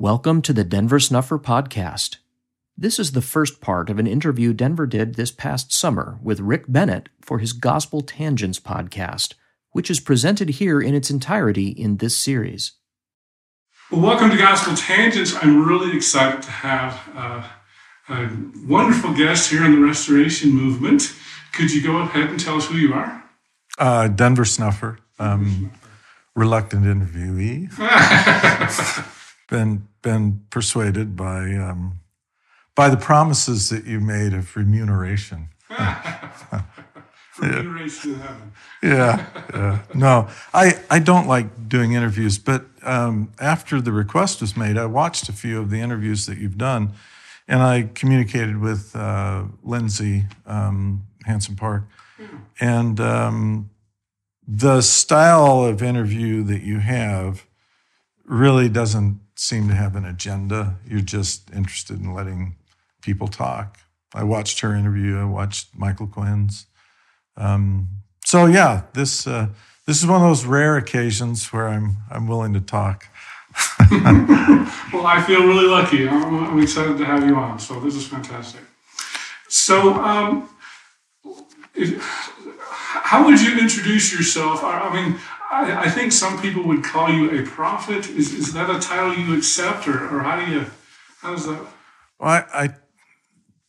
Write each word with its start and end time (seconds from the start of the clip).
Welcome 0.00 0.42
to 0.42 0.52
the 0.52 0.62
Denver 0.62 1.00
Snuffer 1.00 1.40
Podcast. 1.40 2.18
This 2.76 3.00
is 3.00 3.10
the 3.10 3.20
first 3.20 3.60
part 3.60 3.90
of 3.90 3.98
an 3.98 4.06
interview 4.06 4.52
Denver 4.52 4.86
did 4.86 5.16
this 5.16 5.32
past 5.32 5.72
summer 5.72 6.20
with 6.22 6.38
Rick 6.38 6.66
Bennett 6.68 7.08
for 7.20 7.40
his 7.40 7.52
Gospel 7.52 8.02
Tangents 8.02 8.60
podcast, 8.60 9.34
which 9.72 9.90
is 9.90 9.98
presented 9.98 10.50
here 10.50 10.80
in 10.80 10.94
its 10.94 11.10
entirety 11.10 11.70
in 11.70 11.96
this 11.96 12.16
series. 12.16 12.74
Well, 13.90 14.02
welcome 14.02 14.30
to 14.30 14.36
Gospel 14.36 14.76
Tangents. 14.76 15.34
I'm 15.42 15.66
really 15.66 15.96
excited 15.96 16.42
to 16.42 16.50
have 16.52 17.10
uh, 17.16 17.48
a 18.08 18.30
wonderful 18.68 19.12
guest 19.14 19.50
here 19.50 19.64
in 19.64 19.72
the 19.72 19.84
Restoration 19.84 20.52
Movement. 20.52 21.12
Could 21.52 21.72
you 21.72 21.82
go 21.82 21.96
ahead 22.02 22.30
and 22.30 22.38
tell 22.38 22.54
us 22.54 22.68
who 22.68 22.76
you 22.76 22.94
are? 22.94 23.24
Uh, 23.76 24.06
Denver 24.06 24.44
Snuffer, 24.44 25.00
um, 25.18 25.72
reluctant 26.36 26.84
interviewee. 26.84 27.68
been 29.48 29.87
been 30.08 30.40
persuaded 30.48 31.14
by 31.16 31.54
um, 31.54 32.00
by 32.74 32.88
the 32.88 32.96
promises 32.96 33.68
that 33.68 33.84
you 33.84 34.00
made 34.00 34.32
of 34.32 34.56
remuneration. 34.56 35.48
remuneration 37.38 38.14
heaven. 38.14 38.52
yeah, 38.82 39.26
yeah. 39.52 39.82
No, 39.94 40.28
I, 40.54 40.80
I 40.88 40.98
don't 40.98 41.26
like 41.26 41.68
doing 41.68 41.92
interviews, 41.92 42.38
but 42.38 42.64
um, 42.84 43.32
after 43.38 43.82
the 43.82 43.92
request 43.92 44.40
was 44.40 44.56
made, 44.56 44.78
I 44.78 44.86
watched 44.86 45.28
a 45.28 45.32
few 45.32 45.60
of 45.60 45.68
the 45.68 45.80
interviews 45.80 46.24
that 46.24 46.38
you've 46.38 46.56
done, 46.56 46.94
and 47.46 47.60
I 47.62 47.90
communicated 47.94 48.62
with 48.62 48.96
uh, 48.96 49.44
Lindsay 49.62 50.24
um, 50.46 51.02
Hansen 51.26 51.54
Park, 51.54 51.82
and 52.58 52.98
um, 52.98 53.68
the 54.46 54.80
style 54.80 55.64
of 55.64 55.82
interview 55.82 56.42
that 56.44 56.62
you 56.62 56.78
have 56.78 57.44
really 58.24 58.70
doesn't 58.70 59.20
seem 59.38 59.68
to 59.68 59.74
have 59.74 59.96
an 59.96 60.04
agenda. 60.04 60.76
You're 60.86 61.00
just 61.00 61.50
interested 61.50 62.00
in 62.00 62.12
letting 62.12 62.56
people 63.02 63.28
talk. 63.28 63.78
I 64.14 64.24
watched 64.24 64.60
her 64.60 64.74
interview. 64.74 65.18
I 65.18 65.24
watched 65.24 65.68
Michael 65.76 66.06
Quinn's. 66.06 66.66
Um, 67.36 67.88
so 68.24 68.46
yeah, 68.46 68.82
this 68.94 69.26
uh, 69.26 69.48
this 69.86 70.02
is 70.02 70.06
one 70.06 70.22
of 70.22 70.28
those 70.28 70.44
rare 70.44 70.76
occasions 70.76 71.52
where 71.52 71.68
I'm 71.68 71.98
I'm 72.10 72.26
willing 72.26 72.52
to 72.54 72.60
talk. 72.60 73.06
well, 73.90 75.06
I 75.06 75.22
feel 75.26 75.46
really 75.46 75.66
lucky. 75.66 76.08
I'm, 76.08 76.60
excited 76.60 76.98
to 76.98 77.04
have 77.04 77.24
you 77.24 77.34
on. 77.36 77.58
So 77.58 77.80
this 77.80 77.94
is 77.94 78.06
fantastic. 78.06 78.60
So, 79.48 79.94
um, 79.94 80.48
if, 81.74 82.00
how 83.02 83.24
would 83.24 83.40
you 83.40 83.58
introduce 83.58 84.12
yourself? 84.12 84.62
I, 84.62 84.80
I 84.80 84.94
mean, 84.94 85.18
I, 85.50 85.84
I, 85.84 85.90
think 85.90 86.12
some 86.12 86.40
people 86.40 86.62
would 86.64 86.84
call 86.84 87.10
you 87.10 87.40
a 87.40 87.46
prophet. 87.46 88.08
Is, 88.08 88.34
is 88.34 88.52
that 88.52 88.68
a 88.68 88.78
title 88.78 89.14
you 89.14 89.36
accept, 89.36 89.88
or, 89.88 90.04
or 90.14 90.20
how 90.20 90.44
do 90.44 90.50
you? 90.50 90.66
How 91.20 91.32
does 91.32 91.46
that? 91.46 91.66
Well, 92.18 92.28
I, 92.28 92.44
I 92.52 92.74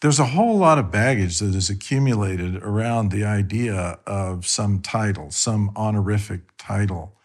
there's 0.02 0.20
a 0.20 0.26
whole 0.26 0.58
lot 0.58 0.78
of 0.78 0.92
baggage 0.92 1.40
that 1.40 1.54
is 1.54 1.70
accumulated 1.70 2.56
around 2.58 3.12
the 3.12 3.26
idea 3.26 4.00
of 4.06 4.48
some 4.48 4.82
title, 4.82 5.30
some 5.30 5.72
honorific 5.76 6.56
title. 6.58 7.16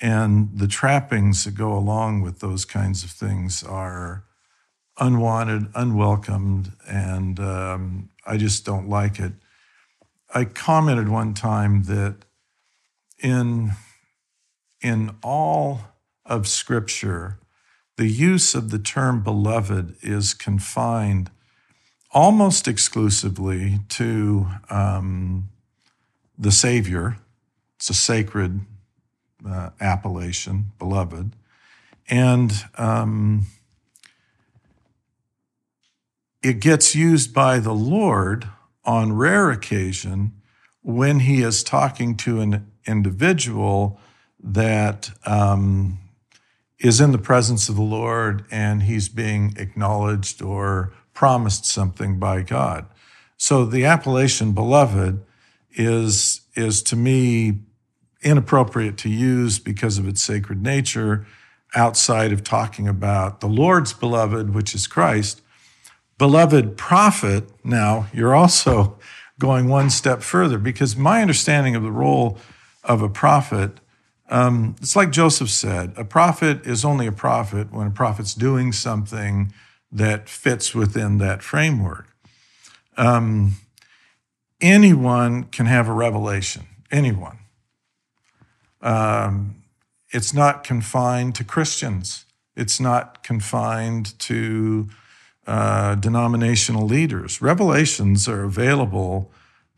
And 0.00 0.50
the 0.56 0.68
trappings 0.68 1.44
that 1.44 1.54
go 1.54 1.76
along 1.76 2.20
with 2.20 2.40
those 2.40 2.64
kinds 2.64 3.02
of 3.02 3.10
things 3.10 3.64
are 3.64 4.24
unwanted, 4.98 5.68
unwelcomed, 5.74 6.72
and 6.88 7.40
um, 7.40 8.10
I 8.26 8.36
just 8.36 8.64
don't 8.64 8.88
like 8.88 9.18
it. 9.18 9.32
I 10.32 10.44
commented 10.44 11.08
one 11.08 11.34
time 11.34 11.84
that 11.84 12.18
in, 13.18 13.72
in 14.80 15.16
all 15.22 15.80
of 16.24 16.46
Scripture, 16.48 17.38
the 17.96 18.08
use 18.08 18.54
of 18.54 18.70
the 18.70 18.78
term 18.78 19.22
beloved 19.22 19.96
is 20.02 20.34
confined 20.34 21.30
almost 22.10 22.68
exclusively 22.68 23.80
to 23.88 24.46
um, 24.70 25.48
the 26.38 26.52
Savior. 26.52 27.18
It's 27.76 27.90
a 27.90 27.94
sacred 27.94 28.60
uh, 29.46 29.70
appellation, 29.80 30.72
beloved. 30.78 31.32
And 32.08 32.52
um, 32.76 33.46
it 36.42 36.60
gets 36.60 36.94
used 36.94 37.34
by 37.34 37.58
the 37.58 37.74
Lord 37.74 38.48
on 38.84 39.12
rare 39.12 39.50
occasion 39.50 40.32
when 40.82 41.20
he 41.20 41.42
is 41.42 41.64
talking 41.64 42.16
to 42.18 42.40
an 42.40 42.70
individual 42.86 44.00
that 44.42 45.10
um, 45.24 45.98
is 46.78 47.00
in 47.00 47.12
the 47.12 47.18
presence 47.18 47.68
of 47.68 47.76
the 47.76 47.82
Lord 47.82 48.44
and 48.50 48.82
he's 48.82 49.08
being 49.08 49.54
acknowledged 49.58 50.42
or 50.42 50.92
promised 51.14 51.64
something 51.64 52.18
by 52.18 52.42
God. 52.42 52.86
So 53.36 53.64
the 53.64 53.84
appellation 53.84 54.52
beloved 54.52 55.24
is, 55.72 56.42
is 56.54 56.82
to 56.84 56.96
me 56.96 57.60
inappropriate 58.22 58.98
to 58.98 59.08
use 59.08 59.58
because 59.58 59.98
of 59.98 60.08
its 60.08 60.22
sacred 60.22 60.62
nature 60.62 61.26
outside 61.74 62.32
of 62.32 62.42
talking 62.42 62.88
about 62.88 63.40
the 63.40 63.46
Lord's 63.46 63.92
beloved, 63.92 64.54
which 64.54 64.74
is 64.74 64.86
Christ. 64.86 65.42
Beloved 66.18 66.76
prophet, 66.76 67.44
now 67.64 68.06
you're 68.12 68.34
also 68.34 68.98
going 69.38 69.68
one 69.68 69.90
step 69.90 70.22
further 70.22 70.58
because 70.58 70.96
my 70.96 71.20
understanding 71.20 71.76
of 71.76 71.82
the 71.82 71.92
role 71.92 72.38
of 72.86 73.02
a 73.02 73.08
prophet, 73.08 73.80
um, 74.28 74.76
it's 74.80 74.96
like 74.96 75.10
Joseph 75.10 75.50
said 75.50 75.92
a 75.96 76.04
prophet 76.04 76.66
is 76.66 76.84
only 76.84 77.06
a 77.06 77.12
prophet 77.12 77.72
when 77.72 77.86
a 77.86 77.90
prophet's 77.90 78.34
doing 78.34 78.72
something 78.72 79.52
that 79.92 80.28
fits 80.28 80.74
within 80.74 81.18
that 81.18 81.42
framework. 81.42 82.08
Um, 82.96 83.52
anyone 84.60 85.44
can 85.44 85.66
have 85.66 85.88
a 85.88 85.92
revelation, 85.92 86.66
anyone. 86.90 87.38
Um, 88.80 89.62
it's 90.10 90.32
not 90.32 90.64
confined 90.64 91.34
to 91.36 91.44
Christians, 91.44 92.24
it's 92.56 92.80
not 92.80 93.22
confined 93.22 94.18
to 94.20 94.88
uh, 95.46 95.94
denominational 95.96 96.86
leaders. 96.86 97.40
Revelations 97.40 98.28
are 98.28 98.42
available 98.42 99.30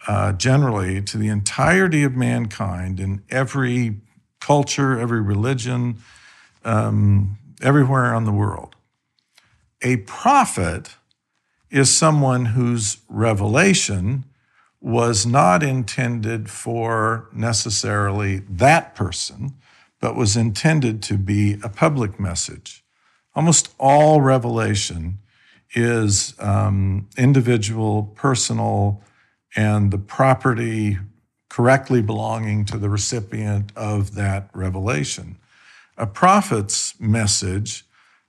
uh, 0.07 0.33
generally 0.33 1.03
to 1.03 1.19
the 1.19 1.29
entirety 1.29 2.03
of 2.05 2.15
mankind 2.15 3.01
in 3.01 3.23
every 3.31 4.01
culture, 4.41 4.99
every 4.99 5.21
religion, 5.21 5.99
um, 6.65 7.39
everywhere 7.61 8.15
on 8.15 8.25
the 8.25 8.33
world. 8.33 8.77
A 9.83 9.99
prophet 9.99 10.97
is 11.71 11.95
someone 11.95 12.47
whose 12.47 12.99
revelation 13.09 14.25
was 14.81 15.27
not 15.27 15.63
intended 15.63 16.49
for 16.49 17.29
necessarily 17.33 18.39
that 18.49 18.95
person, 18.95 19.55
but 20.01 20.15
was 20.15 20.37
intended 20.37 21.03
to 21.03 21.19
be 21.19 21.59
a 21.63 21.69
public 21.69 22.21
message. 22.21 22.85
Almost 23.35 23.75
all 23.79 24.21
revelation 24.21 25.19
is 25.75 26.35
um, 26.39 27.09
individual, 27.17 28.05
personal, 28.15 29.03
and 29.57 29.91
the 29.91 29.99
property 29.99 30.99
correctly 31.49 32.03
belonging 32.03 32.65
to 32.67 32.79
the 32.79 32.91
recipient 32.91 33.73
of 33.75 34.15
that 34.15 34.51
revelation. 34.53 35.39
A 35.97 36.07
prophet's 36.07 36.99
message 37.01 37.85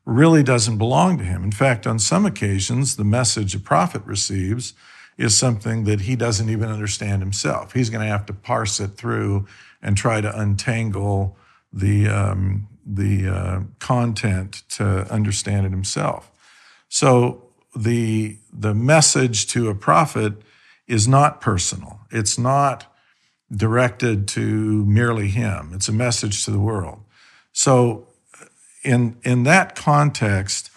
really 0.06 0.41
doesn't 0.41 0.78
belong 0.78 1.18
to 1.18 1.24
him. 1.24 1.44
In 1.44 1.52
fact, 1.52 1.85
on 1.85 2.00
some 2.00 2.25
occasions, 2.25 2.96
the 2.96 3.03
message 3.03 3.53
a 3.53 3.59
prophet 3.59 4.02
receives 4.06 4.74
is 5.18 5.38
something 5.38 5.84
that 5.84 6.02
he 6.02 6.16
doesn't 6.16 6.50
even 6.50 6.69
understand 6.69 7.22
himself. 7.22 7.74
He's 7.74 7.90
going 7.90 8.03
to 8.03 8.12
have 8.12 8.25
to 8.28 8.34
parse 8.34 8.79
it 8.79 8.91
through 8.91 9.46
and 9.81 9.97
try 9.97 10.22
to 10.22 10.40
untangle 10.40 11.38
the 11.72 12.08
um, 12.08 12.68
the 12.85 13.28
uh, 13.28 13.59
content 13.78 14.63
to 14.69 15.12
understand 15.12 15.68
it 15.68 15.72
himself. 15.72 16.32
So 16.88 17.43
the 17.76 18.38
the 18.52 18.73
message 18.73 19.46
to 19.47 19.70
a 19.70 19.76
prophet 19.76 20.34
is 20.90 21.08
not 21.08 21.40
personal. 21.40 22.02
It's 22.12 22.38
not 22.38 22.94
directed 23.52 24.28
to 24.30 24.86
merely 24.86 25.30
him. 25.30 25.72
It's 25.74 25.88
a 25.88 25.94
message 25.94 26.44
to 26.46 26.52
the 26.52 26.59
world. 26.59 27.00
So 27.53 28.08
in, 28.84 29.18
in 29.24 29.44
that 29.44 29.76
context, 29.76 30.72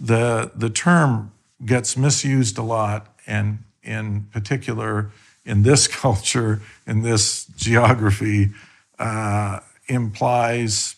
the, 0.00 0.52
the 0.54 0.70
term 0.70 1.32
gets 1.64 1.96
misused 1.96 2.58
a 2.58 2.62
lot, 2.62 3.14
and 3.26 3.64
in 3.82 4.28
particular, 4.32 5.10
in 5.44 5.62
this 5.62 5.88
culture, 6.02 6.62
in 6.86 7.02
this 7.02 7.46
geography, 7.56 8.50
uh, 8.98 9.60
implies 9.88 10.96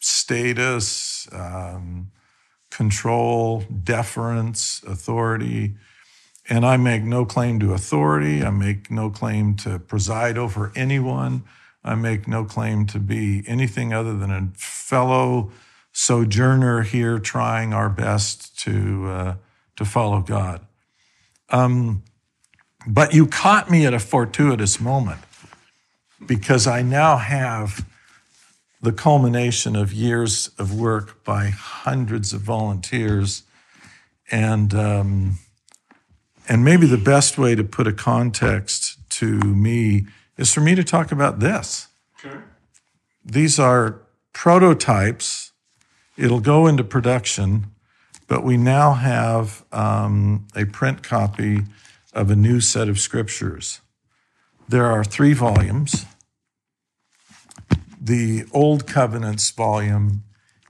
status, 0.00 1.28
um, 1.32 2.10
control, 2.70 3.64
deference, 3.82 4.82
authority. 4.86 5.74
And 6.48 6.64
I 6.64 6.78
make 6.78 7.02
no 7.02 7.24
claim 7.26 7.60
to 7.60 7.74
authority. 7.74 8.42
I 8.42 8.50
make 8.50 8.90
no 8.90 9.10
claim 9.10 9.54
to 9.56 9.78
preside 9.78 10.38
over 10.38 10.72
anyone. 10.74 11.44
I 11.84 11.94
make 11.94 12.26
no 12.26 12.44
claim 12.44 12.86
to 12.86 12.98
be 12.98 13.44
anything 13.46 13.92
other 13.92 14.16
than 14.16 14.30
a 14.30 14.48
fellow 14.54 15.52
sojourner 15.92 16.82
here 16.82 17.18
trying 17.18 17.74
our 17.74 17.90
best 17.90 18.58
to, 18.60 19.06
uh, 19.06 19.34
to 19.76 19.84
follow 19.84 20.20
God. 20.20 20.60
Um, 21.50 22.02
but 22.86 23.12
you 23.12 23.26
caught 23.26 23.70
me 23.70 23.84
at 23.84 23.92
a 23.92 23.98
fortuitous 23.98 24.80
moment 24.80 25.20
because 26.24 26.66
I 26.66 26.82
now 26.82 27.16
have 27.16 27.86
the 28.80 28.92
culmination 28.92 29.76
of 29.76 29.92
years 29.92 30.50
of 30.58 30.72
work 30.72 31.24
by 31.24 31.48
hundreds 31.48 32.32
of 32.32 32.40
volunteers. 32.40 33.42
And, 34.30 34.72
um, 34.74 35.38
and 36.48 36.64
maybe 36.64 36.86
the 36.86 36.96
best 36.96 37.36
way 37.36 37.54
to 37.54 37.62
put 37.62 37.86
a 37.86 37.92
context 37.92 38.96
to 39.10 39.38
me 39.38 40.06
is 40.36 40.52
for 40.52 40.60
me 40.60 40.74
to 40.74 40.82
talk 40.82 41.12
about 41.12 41.40
this. 41.40 41.88
Okay. 42.24 42.38
These 43.24 43.58
are 43.58 44.00
prototypes. 44.32 45.52
It'll 46.16 46.40
go 46.40 46.66
into 46.66 46.82
production, 46.82 47.66
but 48.26 48.42
we 48.42 48.56
now 48.56 48.94
have 48.94 49.64
um, 49.72 50.46
a 50.56 50.64
print 50.64 51.02
copy 51.02 51.60
of 52.14 52.30
a 52.30 52.36
new 52.36 52.60
set 52.60 52.88
of 52.88 52.98
scriptures. 52.98 53.80
There 54.68 54.86
are 54.86 55.04
three 55.04 55.34
volumes. 55.34 56.06
The 58.00 58.44
Old 58.52 58.86
Covenants 58.86 59.50
volume 59.50 60.24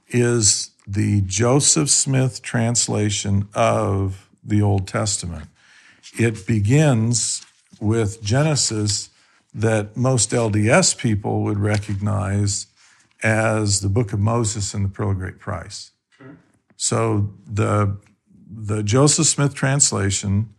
is 0.07 0.71
the 0.85 1.21
Joseph 1.21 1.89
Smith 1.89 2.41
translation 2.41 3.47
of 3.53 4.29
the 4.43 4.61
Old 4.61 4.87
Testament. 4.87 5.47
It 6.17 6.45
begins 6.45 7.45
with 7.79 8.21
Genesis 8.23 9.09
that 9.53 9.97
most 9.97 10.31
LDS 10.31 10.97
people 10.97 11.43
would 11.43 11.59
recognize 11.59 12.67
as 13.21 13.81
the 13.81 13.89
book 13.89 14.13
of 14.13 14.19
Moses 14.19 14.73
and 14.73 14.85
the 14.85 14.89
Pearl 14.89 15.11
of 15.11 15.17
Great 15.17 15.39
Price. 15.39 15.91
Okay. 16.21 16.31
So 16.77 17.33
the, 17.45 17.97
the 18.49 18.83
Joseph 18.83 19.27
Smith 19.27 19.53
translation, 19.53 20.53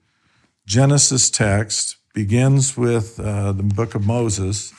Genesis 0.66 1.30
text, 1.30 1.96
begins 2.12 2.76
with 2.76 3.18
uh, 3.20 3.52
the 3.52 3.62
book 3.62 3.94
of 3.94 4.06
Moses, 4.06 4.74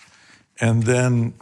and 0.59 0.83
then 0.83 1.33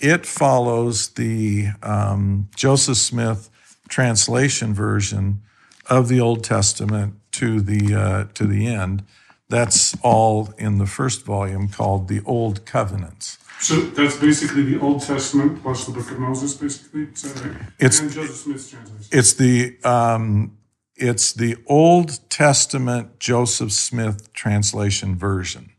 it 0.00 0.26
follows 0.26 1.08
the 1.10 1.68
um, 1.82 2.48
Joseph 2.54 2.98
Smith 2.98 3.50
translation 3.88 4.72
version 4.72 5.42
of 5.88 6.08
the 6.08 6.20
Old 6.20 6.44
Testament 6.44 7.14
to 7.32 7.60
the 7.60 7.94
uh, 7.94 8.24
to 8.34 8.46
the 8.46 8.66
end. 8.66 9.04
That's 9.48 9.96
all 10.02 10.54
in 10.58 10.78
the 10.78 10.86
first 10.86 11.24
volume 11.24 11.68
called 11.68 12.06
the 12.08 12.20
Old 12.24 12.64
Covenants. 12.64 13.38
So 13.60 13.80
that's 13.80 14.16
basically 14.16 14.62
the 14.62 14.80
Old 14.80 15.02
Testament 15.02 15.60
plus 15.62 15.84
the 15.86 15.92
Book 15.92 16.10
of 16.10 16.18
Moses, 16.18 16.54
basically. 16.54 17.08
Is 17.12 17.22
that 17.34 17.44
right? 17.44 17.56
It's- 17.78 18.00
and 18.00 18.10
Joseph 18.12 18.36
Smith's 18.36 18.70
translation. 18.70 19.08
It's 19.12 19.32
the 19.34 19.76
um, 19.84 20.56
it's 20.96 21.32
the 21.32 21.56
Old 21.66 22.20
Testament 22.30 23.18
Joseph 23.18 23.72
Smith 23.72 24.32
translation 24.32 25.16
version, 25.16 25.70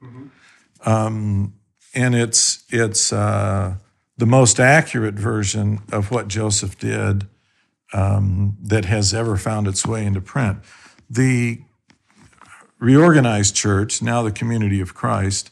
um, 0.85 1.53
and 1.93 2.15
it's 2.15 2.63
it's 2.69 3.11
uh, 3.13 3.75
the 4.17 4.25
most 4.25 4.59
accurate 4.59 5.15
version 5.15 5.79
of 5.91 6.11
what 6.11 6.27
Joseph 6.27 6.77
did 6.77 7.27
um, 7.93 8.57
that 8.61 8.85
has 8.85 9.13
ever 9.13 9.37
found 9.37 9.67
its 9.67 9.85
way 9.85 10.05
into 10.05 10.21
print. 10.21 10.59
The 11.11 11.59
reorganized 12.79 13.53
church, 13.53 14.01
now 14.01 14.21
the 14.21 14.31
Community 14.31 14.79
of 14.79 14.93
Christ, 14.93 15.51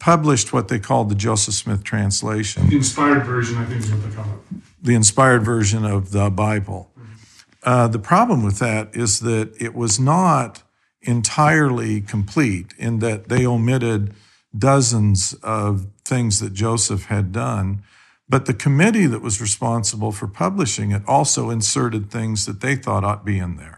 published 0.00 0.52
what 0.52 0.66
they 0.66 0.80
called 0.80 1.08
the 1.08 1.14
Joseph 1.14 1.54
Smith 1.54 1.84
translation 1.84 2.68
The 2.68 2.76
inspired 2.76 3.24
version, 3.24 3.58
I 3.58 3.64
think, 3.66 3.84
is 3.84 3.92
what 3.92 4.02
they 4.02 4.16
call 4.16 4.24
it. 4.24 4.60
the 4.82 4.94
inspired 4.96 5.44
version 5.44 5.84
of 5.84 6.10
the 6.10 6.30
Bible. 6.30 6.90
Uh, 7.62 7.86
the 7.86 7.98
problem 8.00 8.42
with 8.42 8.58
that 8.58 8.94
is 8.96 9.20
that 9.20 9.52
it 9.60 9.72
was 9.74 10.00
not 10.00 10.62
entirely 11.02 12.00
complete 12.00 12.74
in 12.76 12.98
that 12.98 13.28
they 13.28 13.46
omitted 13.46 14.14
dozens 14.56 15.34
of 15.44 15.86
things 16.04 16.40
that 16.40 16.54
Joseph 16.54 17.04
had 17.04 17.30
done. 17.30 17.84
But 18.28 18.46
the 18.46 18.54
committee 18.54 19.06
that 19.06 19.22
was 19.22 19.40
responsible 19.40 20.10
for 20.10 20.26
publishing 20.26 20.90
it 20.90 21.02
also 21.06 21.50
inserted 21.50 22.10
things 22.10 22.46
that 22.46 22.60
they 22.60 22.74
thought 22.74 23.04
ought 23.04 23.20
to 23.20 23.24
be 23.24 23.38
in 23.38 23.56
there. 23.58 23.77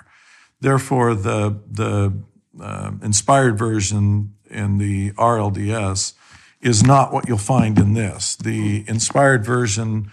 Therefore, 0.60 1.14
the, 1.14 1.60
the 1.70 2.12
uh, 2.60 2.92
inspired 3.02 3.58
version 3.58 4.34
in 4.50 4.78
the 4.78 5.12
RLDS 5.12 6.14
is 6.60 6.82
not 6.82 7.12
what 7.12 7.28
you'll 7.28 7.38
find 7.38 7.78
in 7.78 7.94
this. 7.94 8.36
The 8.36 8.84
inspired 8.88 9.44
version 9.44 10.10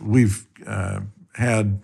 we've 0.00 0.46
uh, 0.66 1.00
had 1.34 1.82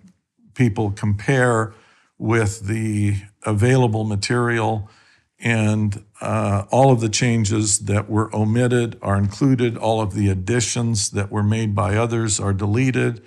people 0.54 0.90
compare 0.92 1.74
with 2.18 2.66
the 2.66 3.16
available 3.44 4.04
material 4.04 4.88
and 5.40 6.04
uh, 6.20 6.64
all 6.70 6.92
of 6.92 7.00
the 7.00 7.08
changes 7.08 7.80
that 7.80 8.08
were 8.08 8.34
omitted 8.34 8.96
are 9.02 9.16
included 9.16 9.76
all 9.76 10.00
of 10.00 10.14
the 10.14 10.28
additions 10.28 11.10
that 11.10 11.32
were 11.32 11.42
made 11.42 11.74
by 11.74 11.96
others 11.96 12.38
are 12.38 12.52
deleted 12.52 13.22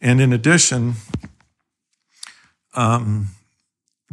and 0.00 0.20
in 0.20 0.32
addition 0.32 0.94
um, 2.74 3.28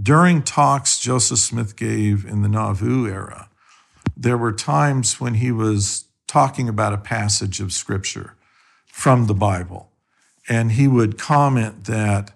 during 0.01 0.41
talks 0.41 0.99
joseph 0.99 1.39
smith 1.39 1.75
gave 1.75 2.25
in 2.25 2.41
the 2.41 2.49
nauvoo 2.49 3.07
era 3.07 3.49
there 4.19 4.37
were 4.37 4.51
times 4.51 5.21
when 5.21 5.35
he 5.35 5.49
was 5.49 6.03
talking 6.27 6.67
about 6.67 6.93
a 6.93 6.97
passage 6.97 7.61
of 7.61 7.71
scripture 7.71 8.35
from 8.85 9.27
the 9.27 9.33
Bible. 9.33 9.89
And 10.49 10.73
he 10.73 10.87
would 10.89 11.17
comment 11.17 11.85
that 11.85 12.31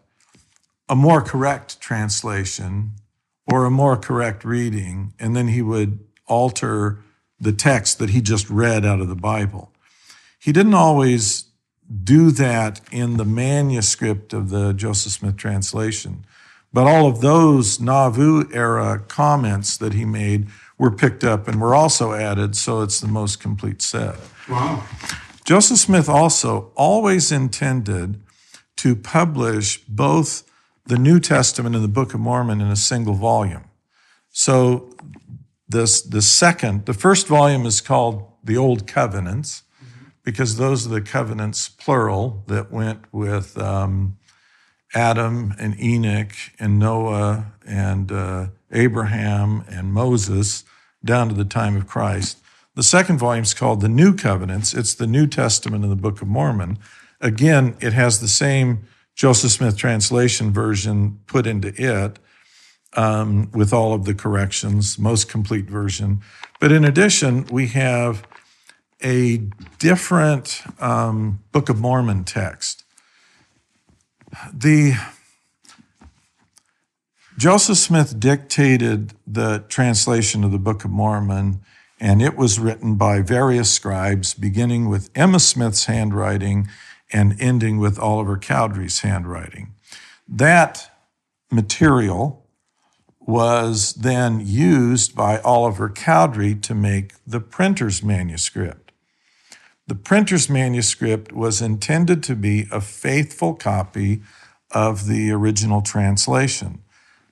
a 0.88 0.96
more 0.96 1.22
correct 1.22 1.82
translation 1.82 2.94
or 3.52 3.66
a 3.66 3.72
more 3.72 3.98
correct 3.98 4.46
reading, 4.46 5.14
and 5.20 5.36
then 5.36 5.50
he 5.50 5.62
would 5.62 6.00
alter 6.26 7.00
the 7.40 7.52
text 7.52 8.00
that 8.00 8.12
he 8.12 8.22
just 8.22 8.50
read 8.50 8.86
out 8.86 9.02
of 9.02 9.10
the 9.10 9.16
Bible. 9.16 9.72
He 10.40 10.54
didn't 10.54 10.74
always 10.74 11.46
do 12.04 12.32
that 12.32 12.82
in 12.92 13.18
the 13.18 13.26
manuscript 13.26 14.34
of 14.34 14.50
the 14.50 14.74
Joseph 14.74 15.12
Smith 15.12 15.38
translation, 15.38 16.26
but 16.72 16.88
all 16.88 17.08
of 17.08 17.22
those 17.22 17.80
Nauvoo 17.80 18.50
era 18.52 19.04
comments 19.08 19.78
that 19.78 19.94
he 19.94 20.06
made 20.06 20.48
were 20.78 20.92
picked 20.92 21.24
up 21.24 21.48
and 21.48 21.62
were 21.62 21.76
also 21.76 22.14
added, 22.14 22.56
so 22.56 22.82
it's 22.82 23.00
the 23.00 23.08
most 23.08 23.40
complete 23.40 23.82
set. 23.82 24.16
Wow. 24.50 24.84
Joseph 25.46 25.78
Smith 25.78 26.10
also 26.10 26.72
always 26.76 27.32
intended 27.32 28.22
to 28.78 28.96
publish 28.96 29.84
both 29.86 30.44
the 30.86 30.98
New 30.98 31.20
Testament 31.20 31.76
and 31.76 31.84
the 31.84 31.90
Book 31.90 32.14
of 32.14 32.20
Mormon 32.20 32.60
in 32.60 32.68
a 32.68 32.76
single 32.76 33.14
volume. 33.14 33.66
So 34.30 34.90
this 35.68 36.02
the 36.02 36.22
second, 36.22 36.86
the 36.86 36.94
first 36.94 37.28
volume 37.28 37.66
is 37.66 37.82
called 37.82 38.26
the 38.44 38.58
Old 38.58 38.88
Covenants 38.88 39.64
because 40.24 40.58
those 40.58 40.86
are 40.86 40.90
the 40.90 41.02
covenants 41.02 41.70
plural 41.70 42.44
that 42.48 42.72
went 42.72 43.02
with 43.12 43.58
um, 43.58 44.18
Adam 44.94 45.54
and 45.60 45.80
Enoch 45.80 46.34
and 46.60 46.80
Noah 46.80 47.54
and 47.66 48.12
uh, 48.12 48.48
Abraham 48.72 49.64
and 49.70 49.94
Moses 49.94 50.64
down 51.04 51.30
to 51.30 51.36
the 51.36 51.46
time 51.46 51.76
of 51.76 51.88
Christ. 51.88 52.40
The 52.76 52.84
second 52.84 53.18
volume 53.18 53.44
is 53.44 53.54
called 53.54 53.82
the 53.82 53.90
New 53.90 54.16
Covenants. 54.16 54.74
It's 54.74 54.96
the 54.96 55.08
New 55.08 55.28
Testament 55.28 55.84
in 55.84 55.90
the 55.90 55.96
Book 55.96 56.22
of 56.22 56.28
Mormon. 56.28 56.80
Again, 57.22 57.76
it 57.80 57.94
has 57.94 58.20
the 58.20 58.28
same 58.28 58.86
Joseph 59.16 59.52
Smith 59.52 59.78
translation 59.78 60.52
version 60.52 61.20
put 61.28 61.46
into 61.46 61.74
it 61.78 62.18
um, 62.96 63.52
with 63.52 63.74
all 63.74 63.94
of 63.94 64.06
the 64.06 64.16
corrections, 64.16 64.98
most 64.98 65.30
complete 65.30 65.66
version. 65.66 66.22
But 66.60 66.72
in 66.72 66.84
addition, 66.84 67.46
we 67.52 67.68
have 67.68 68.26
a 69.04 69.38
different 69.80 70.64
um, 70.80 71.44
Book 71.52 71.70
of 71.70 71.80
Mormon 71.80 72.24
text. 72.24 72.84
The 74.52 74.94
Joseph 77.38 77.78
Smith 77.78 78.20
dictated 78.20 79.14
the 79.26 79.66
translation 79.68 80.44
of 80.44 80.52
the 80.52 80.60
Book 80.60 80.86
of 80.86 80.92
Mormon, 80.92 81.62
and 82.00 82.22
it 82.22 82.38
was 82.38 82.60
written 82.60 82.96
by 82.96 83.22
various 83.22 83.72
scribes, 83.72 84.34
beginning 84.34 84.88
with 84.88 85.10
Emma 85.16 85.40
Smith's 85.40 85.86
handwriting 85.86 86.68
and 87.12 87.40
ending 87.40 87.80
with 87.80 88.00
Oliver 88.00 88.38
Cowdery's 88.38 89.00
handwriting. 89.00 89.74
That 90.28 90.92
material 91.52 92.48
was 93.20 93.94
then 93.94 94.42
used 94.46 95.16
by 95.16 95.40
Oliver 95.40 95.90
Cowdery 95.90 96.56
to 96.56 96.76
make 96.76 97.14
the 97.26 97.40
printer's 97.40 98.04
manuscript. 98.04 98.83
The 99.88 99.96
printer's 99.96 100.50
manuscript 100.50 101.34
was 101.34 101.62
intended 101.62 102.24
to 102.24 102.36
be 102.36 102.68
a 102.72 102.80
faithful 102.80 103.54
copy 103.54 104.22
of 104.72 105.08
the 105.08 105.32
original 105.32 105.82
translation. 105.82 106.84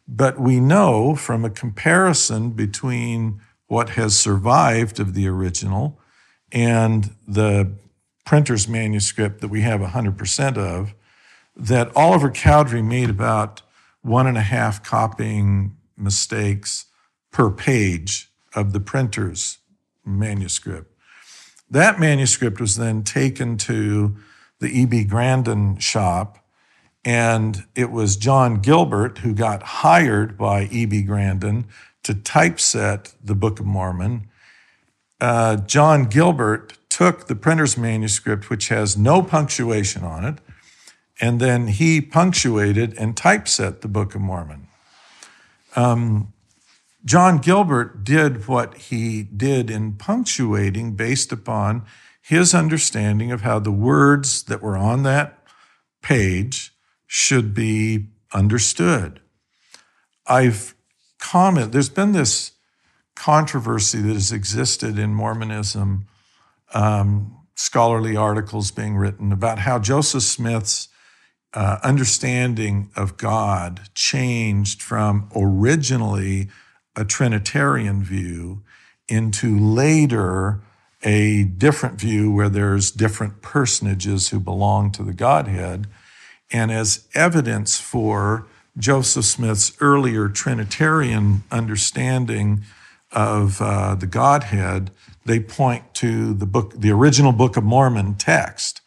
But 0.07 0.39
we 0.39 0.59
know 0.59 1.15
from 1.15 1.45
a 1.45 1.49
comparison 1.49 2.51
between 2.51 3.39
what 3.67 3.91
has 3.91 4.19
survived 4.19 4.99
of 4.99 5.13
the 5.13 5.27
original 5.27 5.97
and 6.51 7.15
the 7.25 7.71
printer's 8.25 8.67
manuscript 8.67 9.39
that 9.39 9.47
we 9.47 9.61
have 9.61 9.79
100% 9.79 10.57
of, 10.57 10.93
that 11.55 11.95
Oliver 11.95 12.29
Cowdery 12.29 12.81
made 12.81 13.09
about 13.09 13.61
one 14.01 14.27
and 14.27 14.37
a 14.37 14.41
half 14.41 14.83
copying 14.83 15.77
mistakes 15.95 16.85
per 17.31 17.49
page 17.49 18.29
of 18.53 18.73
the 18.73 18.79
printer's 18.81 19.59
manuscript. 20.05 20.90
That 21.71 22.01
manuscript 22.01 22.59
was 22.59 22.75
then 22.75 23.03
taken 23.03 23.57
to 23.59 24.17
the 24.59 24.67
E.B. 24.67 25.05
Grandin 25.05 25.77
shop, 25.77 26.45
and 27.05 27.63
it 27.75 27.91
was 27.91 28.17
John 28.17 28.55
Gilbert 28.55 29.19
who 29.19 29.33
got 29.33 29.63
hired 29.63 30.37
by 30.37 30.67
E.B. 30.69 31.03
Grandin 31.03 31.65
to 32.03 32.13
typeset 32.13 33.13
the 33.23 33.35
Book 33.35 33.61
of 33.61 33.65
Mormon. 33.65 34.27
Uh, 35.21 35.55
John 35.55 36.05
Gilbert 36.05 36.77
took 36.89 37.27
the 37.27 37.35
printer's 37.35 37.77
manuscript, 37.77 38.49
which 38.49 38.67
has 38.67 38.97
no 38.97 39.23
punctuation 39.23 40.03
on 40.03 40.25
it, 40.25 40.39
and 41.21 41.39
then 41.39 41.67
he 41.67 42.01
punctuated 42.01 42.93
and 42.97 43.15
typeset 43.15 43.79
the 43.79 43.87
Book 43.87 44.13
of 44.13 44.19
Mormon. 44.19 44.67
Um, 45.77 46.30
John 47.03 47.39
Gilbert 47.39 48.03
did 48.03 48.47
what 48.47 48.77
he 48.77 49.23
did 49.23 49.69
in 49.69 49.93
punctuating 49.93 50.95
based 50.95 51.31
upon 51.31 51.85
his 52.21 52.53
understanding 52.53 53.31
of 53.31 53.41
how 53.41 53.59
the 53.59 53.71
words 53.71 54.43
that 54.43 54.61
were 54.61 54.77
on 54.77 55.03
that 55.03 55.43
page 56.01 56.73
should 57.07 57.53
be 57.53 58.07
understood. 58.33 59.19
I've 60.27 60.75
commented, 61.19 61.73
there's 61.73 61.89
been 61.89 62.11
this 62.11 62.51
controversy 63.15 63.99
that 64.01 64.13
has 64.13 64.31
existed 64.31 64.97
in 64.97 65.13
Mormonism, 65.13 66.07
um, 66.73 67.37
scholarly 67.55 68.15
articles 68.15 68.71
being 68.71 68.95
written 68.95 69.31
about 69.31 69.59
how 69.59 69.77
Joseph 69.79 70.23
Smith's 70.23 70.87
uh, 71.53 71.79
understanding 71.83 72.89
of 72.95 73.17
God 73.17 73.81
changed 73.93 74.81
from 74.81 75.29
originally 75.35 76.49
a 76.95 77.05
Trinitarian 77.05 78.03
view 78.03 78.63
into 79.07 79.57
later 79.57 80.61
a 81.03 81.43
different 81.43 81.99
view 81.99 82.31
where 82.31 82.49
there's 82.49 82.91
different 82.91 83.41
personages 83.41 84.29
who 84.29 84.39
belong 84.39 84.91
to 84.91 85.03
the 85.03 85.13
Godhead. 85.13 85.87
And 86.51 86.71
as 86.71 87.07
evidence 87.13 87.79
for 87.79 88.45
Joseph 88.77 89.25
Smith's 89.25 89.75
earlier 89.81 90.29
Trinitarian 90.29 91.43
understanding 91.51 92.63
of 93.11 93.61
uh, 93.61 93.95
the 93.95 94.07
Godhead, 94.07 94.91
they 95.25 95.39
point 95.39 95.93
to 95.95 96.33
the 96.33 96.45
book, 96.45 96.73
the 96.75 96.91
original 96.91 97.31
Book 97.31 97.57
of 97.57 97.63
Mormon 97.63 98.15
text. 98.15 98.81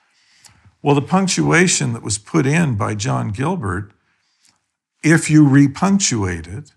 Well, 0.83 0.95
the 0.95 1.03
punctuation 1.03 1.93
that 1.95 2.03
was 2.03 2.19
put 2.19 2.47
in 2.47 2.77
by 2.77 2.95
John 2.95 3.31
Gilbert, 3.31 3.93
if 5.03 5.31
you 5.31 5.45
repunctuate 5.45 6.47
it, 6.47 6.73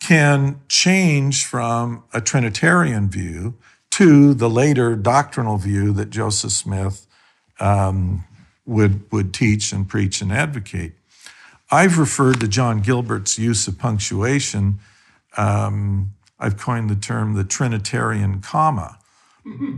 can 0.00 0.60
change 0.68 1.44
from 1.44 2.04
a 2.12 2.20
Trinitarian 2.20 3.08
view 3.08 3.54
to 3.90 4.34
the 4.34 4.50
later 4.50 4.94
doctrinal 4.94 5.56
view 5.56 5.92
that 5.92 6.10
Joseph 6.10 6.52
Smith 6.52 7.06
um, 7.58 8.24
would, 8.66 9.10
would 9.10 9.32
teach 9.32 9.72
and 9.72 9.88
preach 9.88 10.20
and 10.20 10.30
advocate. 10.30 10.92
I've 11.70 11.98
referred 11.98 12.40
to 12.40 12.48
John 12.48 12.80
Gilbert's 12.80 13.38
use 13.38 13.66
of 13.66 13.78
punctuation. 13.78 14.78
Um, 15.36 16.12
I've 16.38 16.58
coined 16.58 16.90
the 16.90 16.96
term 16.96 17.34
the 17.34 17.44
Trinitarian 17.44 18.40
comma, 18.40 18.98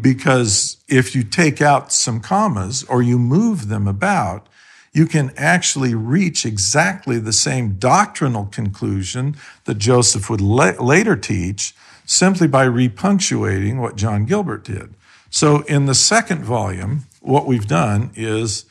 because 0.01 0.79
if 0.89 1.15
you 1.15 1.23
take 1.23 1.63
out 1.63 1.93
some 1.93 2.21
commas 2.21 2.85
or 2.85 3.03
you 3.03 3.19
move 3.19 3.69
them 3.69 3.87
about, 3.87 4.49
you 4.93 5.07
can 5.07 5.33
actually 5.37 5.95
reach 5.95 6.45
exactly 6.45 7.19
the 7.19 7.33
same 7.33 7.75
doctrinal 7.75 8.47
conclusion 8.47 9.37
that 9.65 9.79
Joseph 9.79 10.29
would 10.31 10.41
la- 10.41 10.81
later 10.81 11.17
teach 11.17 11.75
simply 12.07 12.49
by 12.49 12.67
repunctuating 12.67 13.79
what 13.79 13.97
John 13.97 14.25
Gilbert 14.25 14.65
did. 14.65 14.95
So 15.31 15.61
in 15.63 15.87
the 15.87 15.95
second 15.95 16.45
volume, 16.45 17.05
what 17.21 17.47
we've 17.47 17.67
done 17.67 18.11
is 18.15 18.65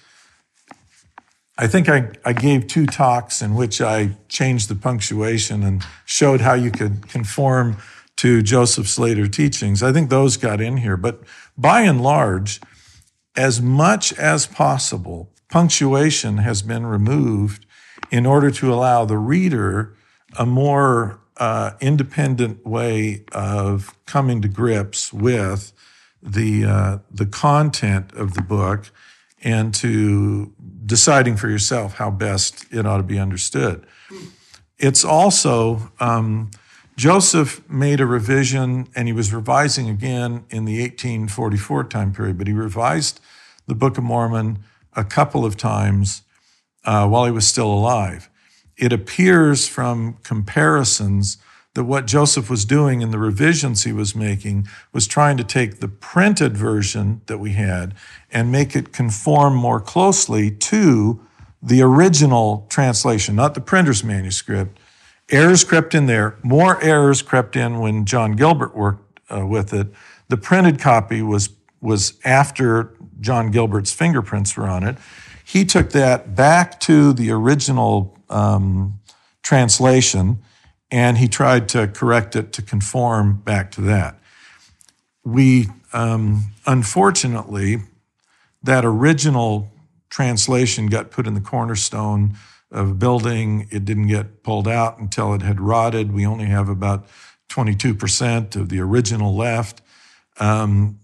I 1.59 1.67
think 1.67 1.89
I, 1.89 2.11
I 2.23 2.33
gave 2.33 2.67
two 2.67 2.85
talks 2.85 3.41
in 3.41 3.55
which 3.55 3.81
I 3.81 4.11
changed 4.29 4.69
the 4.69 4.75
punctuation 4.75 5.63
and 5.63 5.83
showed 6.05 6.41
how 6.41 6.53
you 6.53 6.69
could 6.69 7.09
conform 7.09 7.77
to 8.17 8.41
Joseph's 8.43 8.99
later 8.99 9.27
teachings. 9.27 9.81
I 9.81 9.91
think 9.91 10.09
those 10.09 10.37
got 10.37 10.61
in 10.61 10.77
here. 10.77 10.97
But 10.97 11.21
by 11.57 11.81
and 11.81 12.01
large, 12.01 12.61
as 13.35 13.61
much 13.61 14.13
as 14.13 14.45
possible, 14.45 15.29
punctuation 15.49 16.37
has 16.37 16.61
been 16.61 16.85
removed 16.85 17.65
in 18.11 18.25
order 18.25 18.51
to 18.51 18.73
allow 18.73 19.05
the 19.05 19.17
reader 19.17 19.93
a 20.37 20.45
more 20.45 21.19
uh, 21.37 21.71
independent 21.79 22.65
way 22.65 23.23
of 23.31 23.95
coming 24.05 24.41
to 24.41 24.47
grips 24.47 25.13
with 25.13 25.73
the 26.21 26.65
uh, 26.65 26.97
the 27.11 27.25
content 27.25 28.11
of 28.13 28.33
the 28.33 28.41
book 28.41 28.91
and 29.43 29.73
to 29.73 30.51
deciding 30.85 31.37
for 31.37 31.47
yourself 31.47 31.95
how 31.95 32.09
best 32.09 32.65
it 32.71 32.85
ought 32.85 32.97
to 32.97 33.03
be 33.03 33.19
understood. 33.19 33.85
It's 34.79 35.05
also 35.05 35.91
um, 35.99 36.51
Joseph 36.95 37.67
made 37.69 37.99
a 37.99 38.05
revision, 38.05 38.87
and 38.95 39.07
he 39.07 39.13
was 39.13 39.31
revising 39.31 39.89
again 39.89 40.45
in 40.49 40.65
the 40.65 40.81
1844 40.81 41.83
time 41.85 42.11
period, 42.11 42.37
but 42.37 42.47
he 42.47 42.53
revised 42.53 43.19
the 43.67 43.75
Book 43.75 43.97
of 43.97 44.03
Mormon 44.03 44.63
a 44.97 45.05
couple 45.05 45.45
of 45.45 45.55
times 45.55 46.23
uh, 46.83 47.07
while 47.07 47.23
he 47.23 47.31
was 47.31 47.47
still 47.47 47.71
alive 47.71 48.29
it 48.77 48.93
appears 48.93 49.67
from 49.67 50.17
comparisons 50.23 51.37
that 51.73 51.83
what 51.83 52.07
Joseph 52.07 52.49
was 52.49 52.65
doing 52.65 53.01
in 53.01 53.11
the 53.11 53.19
revisions 53.19 53.83
he 53.83 53.91
was 53.91 54.15
making 54.15 54.67
was 54.93 55.07
trying 55.07 55.37
to 55.37 55.43
take 55.43 55.79
the 55.79 55.87
printed 55.87 56.55
version 56.55 57.21
that 57.27 57.39
we 57.39 57.53
had 57.53 57.93
and 58.31 58.51
make 58.51 58.75
it 58.75 58.93
conform 58.93 59.55
more 59.55 59.79
closely 59.79 60.49
to 60.49 61.19
the 61.61 61.81
original 61.81 62.65
translation, 62.69 63.35
not 63.35 63.53
the 63.53 63.61
printer's 63.61 64.03
manuscript. 64.03 64.79
Errors 65.29 65.63
crept 65.63 65.93
in 65.93 66.05
there. 66.05 66.37
More 66.43 66.81
errors 66.83 67.21
crept 67.21 67.55
in 67.55 67.79
when 67.79 68.05
John 68.05 68.35
Gilbert 68.35 68.75
worked 68.75 69.19
uh, 69.29 69.45
with 69.45 69.73
it. 69.73 69.87
The 70.29 70.37
printed 70.37 70.79
copy 70.79 71.21
was 71.21 71.49
was 71.81 72.19
after 72.23 72.93
John 73.19 73.51
Gilbert's 73.51 73.91
fingerprints 73.91 74.55
were 74.57 74.67
on 74.67 74.83
it. 74.83 74.97
He 75.43 75.65
took 75.65 75.91
that 75.91 76.35
back 76.35 76.79
to 76.81 77.13
the 77.13 77.31
original 77.31 78.17
um, 78.29 78.99
translation, 79.41 80.39
and 80.91 81.17
he 81.17 81.27
tried 81.27 81.69
to 81.69 81.87
correct 81.87 82.35
it 82.35 82.51
to 82.53 82.61
conform 82.61 83.41
back 83.41 83.71
to 83.71 83.81
that. 83.81 84.19
We, 85.23 85.67
um, 85.93 86.51
unfortunately, 86.65 87.77
that 88.63 88.83
original 88.83 89.71
translation 90.09 90.87
got 90.87 91.11
put 91.11 91.27
in 91.27 91.33
the 91.33 91.41
cornerstone 91.41 92.35
of 92.71 92.89
a 92.91 92.93
building. 92.93 93.67
It 93.71 93.85
didn't 93.85 94.07
get 94.07 94.43
pulled 94.43 94.67
out 94.67 94.99
until 94.99 95.33
it 95.33 95.41
had 95.41 95.61
rotted. 95.61 96.13
We 96.13 96.25
only 96.25 96.45
have 96.45 96.69
about 96.69 97.07
22% 97.49 98.55
of 98.55 98.69
the 98.69 98.79
original 98.79 99.35
left. 99.35 99.81
Um, 100.39 100.99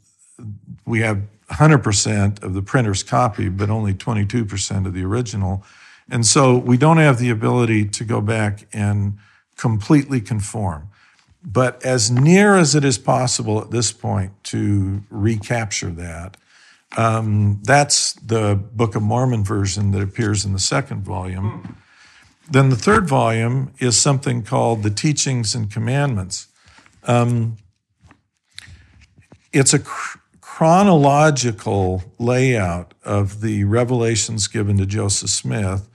we 0.86 1.00
have 1.00 1.22
100% 1.50 2.44
of 2.44 2.54
the 2.54 2.62
printer's 2.62 3.04
copy, 3.04 3.50
but 3.50 3.70
only 3.70 3.94
22% 3.94 4.86
of 4.86 4.94
the 4.94 5.04
original. 5.04 5.64
And 6.10 6.26
so 6.26 6.58
we 6.58 6.78
don't 6.78 6.98
have 6.98 7.20
the 7.20 7.30
ability 7.30 7.86
to 7.86 8.04
go 8.04 8.22
back 8.22 8.68
and 8.74 9.18
completely 9.58 10.20
conform. 10.22 10.90
But 11.46 11.84
as 11.84 12.10
near 12.10 12.56
as 12.56 12.74
it 12.74 12.86
is 12.86 12.98
possible 12.98 13.62
at 13.62 13.72
this 13.72 13.92
point 13.92 14.32
to 14.46 15.04
recapture 15.10 15.90
that, 15.92 16.38
um, 16.96 17.60
that's 17.64 18.14
the 18.14 18.56
Book 18.56 18.96
of 18.96 19.02
Mormon 19.02 19.44
version 19.44 19.92
that 19.92 20.02
appears 20.02 20.46
in 20.46 20.54
the 20.54 20.60
second 20.60 21.04
volume. 21.04 21.78
Then 22.50 22.70
the 22.70 22.76
third 22.76 23.08
volume 23.08 23.74
is 23.80 23.98
something 23.98 24.44
called 24.44 24.84
the 24.84 24.90
Teachings 24.90 25.56
and 25.56 25.72
Commandments. 25.72 26.48
Um, 27.06 27.58
it's 29.52 29.74
a 29.74 29.80
chronological 30.64 32.02
layout 32.20 32.94
of 33.04 33.42
the 33.42 33.66
revelations 33.66 34.48
given 34.48 34.78
to 34.78 34.86
Joseph 34.86 35.30
Smith 35.30 35.90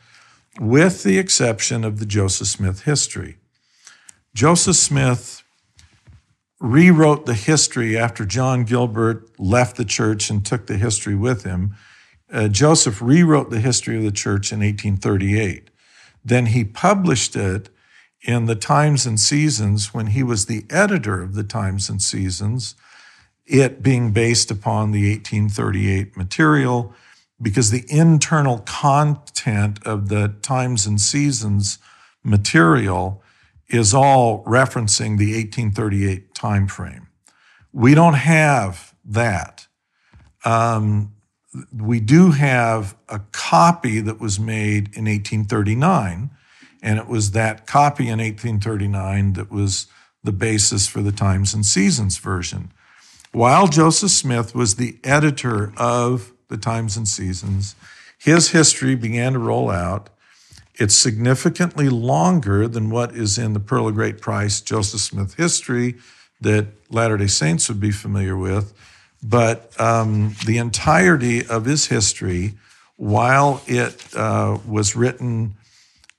with 0.60 1.04
the 1.04 1.18
exception 1.18 1.84
of 1.84 1.98
the 1.98 2.04
Joseph 2.04 2.48
Smith 2.48 2.82
history. 2.82 3.38
Joseph 4.34 4.76
Smith 4.76 5.42
rewrote 6.60 7.24
the 7.24 7.32
history 7.32 7.96
after 7.96 8.26
John 8.26 8.64
Gilbert 8.64 9.40
left 9.40 9.78
the 9.78 9.86
church 9.86 10.28
and 10.28 10.44
took 10.44 10.66
the 10.66 10.76
history 10.76 11.14
with 11.14 11.44
him. 11.44 11.74
Uh, 12.30 12.48
Joseph 12.48 13.00
rewrote 13.00 13.48
the 13.48 13.60
history 13.60 13.96
of 13.96 14.02
the 14.02 14.12
church 14.12 14.52
in 14.52 14.58
1838. 14.58 15.70
Then 16.22 16.44
he 16.44 16.62
published 16.62 17.34
it 17.36 17.70
in 18.20 18.44
the 18.44 18.54
Times 18.54 19.06
and 19.06 19.18
Seasons 19.18 19.94
when 19.94 20.08
he 20.08 20.22
was 20.22 20.44
the 20.44 20.66
editor 20.68 21.22
of 21.22 21.32
the 21.32 21.42
Times 21.42 21.88
and 21.88 22.02
Seasons 22.02 22.74
it 23.48 23.82
being 23.82 24.12
based 24.12 24.50
upon 24.50 24.92
the 24.92 25.10
1838 25.10 26.16
material, 26.16 26.94
because 27.40 27.70
the 27.70 27.84
internal 27.88 28.58
content 28.60 29.78
of 29.86 30.08
the 30.08 30.34
Times 30.42 30.86
and 30.86 31.00
Seasons 31.00 31.78
material 32.22 33.22
is 33.68 33.94
all 33.94 34.44
referencing 34.44 35.18
the 35.18 35.34
1838 35.34 36.34
time 36.34 36.66
frame. 36.66 37.08
We 37.72 37.94
don't 37.94 38.14
have 38.14 38.94
that. 39.04 39.66
Um, 40.44 41.14
we 41.74 42.00
do 42.00 42.32
have 42.32 42.96
a 43.08 43.20
copy 43.32 44.00
that 44.00 44.20
was 44.20 44.38
made 44.38 44.88
in 44.96 45.04
1839, 45.04 46.30
and 46.82 46.98
it 46.98 47.08
was 47.08 47.32
that 47.32 47.66
copy 47.66 48.04
in 48.04 48.18
1839 48.18 49.34
that 49.34 49.50
was 49.50 49.86
the 50.22 50.32
basis 50.32 50.86
for 50.86 51.02
the 51.02 51.12
Times 51.12 51.54
and 51.54 51.64
Seasons 51.64 52.18
version. 52.18 52.72
While 53.32 53.68
Joseph 53.68 54.10
Smith 54.10 54.54
was 54.54 54.76
the 54.76 54.96
editor 55.04 55.72
of 55.76 56.32
the 56.48 56.56
Times 56.56 56.96
and 56.96 57.06
Seasons, 57.06 57.74
his 58.16 58.50
history 58.50 58.94
began 58.94 59.34
to 59.34 59.38
roll 59.38 59.70
out. 59.70 60.08
It's 60.76 60.94
significantly 60.94 61.88
longer 61.88 62.66
than 62.66 62.88
what 62.88 63.14
is 63.14 63.36
in 63.36 63.52
the 63.52 63.60
Pearl 63.60 63.88
of 63.88 63.94
Great 63.94 64.20
Price 64.20 64.60
Joseph 64.60 65.00
Smith 65.00 65.34
history 65.34 65.96
that 66.40 66.68
Latter 66.88 67.18
day 67.18 67.26
Saints 67.26 67.68
would 67.68 67.80
be 67.80 67.90
familiar 67.90 68.36
with. 68.36 68.72
But 69.22 69.78
um, 69.78 70.34
the 70.46 70.58
entirety 70.58 71.44
of 71.44 71.64
his 71.64 71.86
history, 71.86 72.54
while 72.96 73.60
it 73.66 74.16
uh, 74.16 74.58
was 74.66 74.96
written 74.96 75.54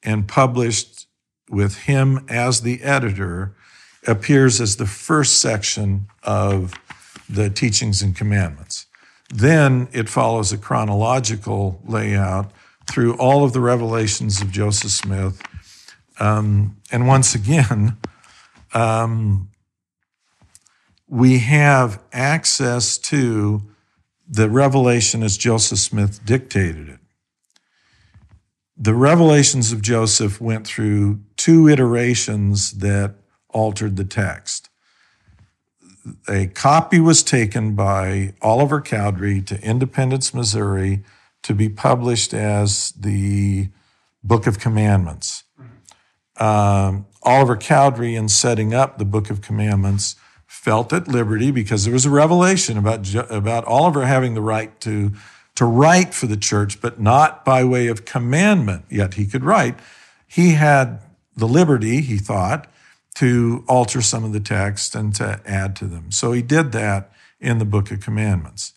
and 0.03 0.27
published 0.27 1.07
with 1.49 1.75
him 1.79 2.25
as 2.29 2.61
the 2.61 2.83
editor, 2.83 3.55
appears 4.05 4.61
as 4.61 4.75
the 4.75 4.85
first 4.85 5.39
section 5.39 6.07
of 6.23 6.73
the 7.29 7.49
teachings 7.49 8.01
and 8.01 8.15
commandments. 8.15 8.87
Then 9.29 9.87
it 9.91 10.09
follows 10.09 10.51
a 10.51 10.57
chronological 10.57 11.79
layout 11.85 12.51
through 12.89 13.15
all 13.17 13.43
of 13.43 13.53
the 13.53 13.61
revelations 13.61 14.41
of 14.41 14.51
Joseph 14.51 14.91
Smith. 14.91 15.41
Um, 16.19 16.77
and 16.91 17.07
once 17.07 17.35
again, 17.35 17.97
um, 18.73 19.49
we 21.07 21.39
have 21.39 22.01
access 22.11 22.97
to 22.97 23.61
the 24.27 24.49
revelation 24.49 25.23
as 25.23 25.37
Joseph 25.37 25.79
Smith 25.79 26.23
dictated 26.25 26.89
it. 26.89 26.99
The 28.77 28.93
revelations 28.93 29.71
of 29.71 29.81
Joseph 29.81 30.39
went 30.39 30.65
through 30.65 31.19
two 31.35 31.67
iterations 31.67 32.71
that 32.79 33.15
altered 33.49 33.97
the 33.97 34.05
text. 34.05 34.68
A 36.27 36.47
copy 36.47 36.99
was 36.99 37.23
taken 37.23 37.75
by 37.75 38.33
Oliver 38.41 38.81
Cowdery 38.81 39.41
to 39.43 39.61
Independence, 39.61 40.33
Missouri, 40.33 41.03
to 41.43 41.53
be 41.53 41.69
published 41.69 42.33
as 42.33 42.91
the 42.91 43.69
Book 44.23 44.47
of 44.47 44.59
Commandments. 44.59 45.43
Um, 46.37 47.05
Oliver 47.23 47.57
Cowdery, 47.57 48.15
in 48.15 48.29
setting 48.29 48.73
up 48.73 48.97
the 48.97 49.05
Book 49.05 49.29
of 49.29 49.41
Commandments, 49.41 50.15
felt 50.45 50.91
at 50.93 51.07
liberty 51.07 51.51
because 51.51 51.85
there 51.85 51.93
was 51.93 52.05
a 52.05 52.09
revelation 52.09 52.77
about, 52.77 53.13
about 53.31 53.65
Oliver 53.65 54.05
having 54.05 54.33
the 54.33 54.41
right 54.41 54.79
to, 54.81 55.11
to 55.55 55.65
write 55.65 56.13
for 56.13 56.27
the 56.27 56.37
church, 56.37 56.81
but 56.81 56.99
not 56.99 57.45
by 57.45 57.63
way 57.63 57.87
of 57.87 58.05
commandment, 58.05 58.85
yet 58.89 59.13
he 59.13 59.25
could 59.25 59.43
write. 59.43 59.77
He 60.27 60.53
had 60.53 61.01
the 61.35 61.47
liberty, 61.47 62.01
he 62.01 62.17
thought, 62.17 62.67
to 63.19 63.65
alter 63.67 64.01
some 64.01 64.23
of 64.23 64.31
the 64.31 64.39
text 64.39 64.95
and 64.95 65.13
to 65.13 65.41
add 65.45 65.75
to 65.75 65.85
them. 65.85 66.09
So 66.09 66.31
he 66.31 66.41
did 66.41 66.71
that 66.71 67.11
in 67.41 67.57
the 67.57 67.65
Book 67.65 67.91
of 67.91 67.99
Commandments. 67.99 68.71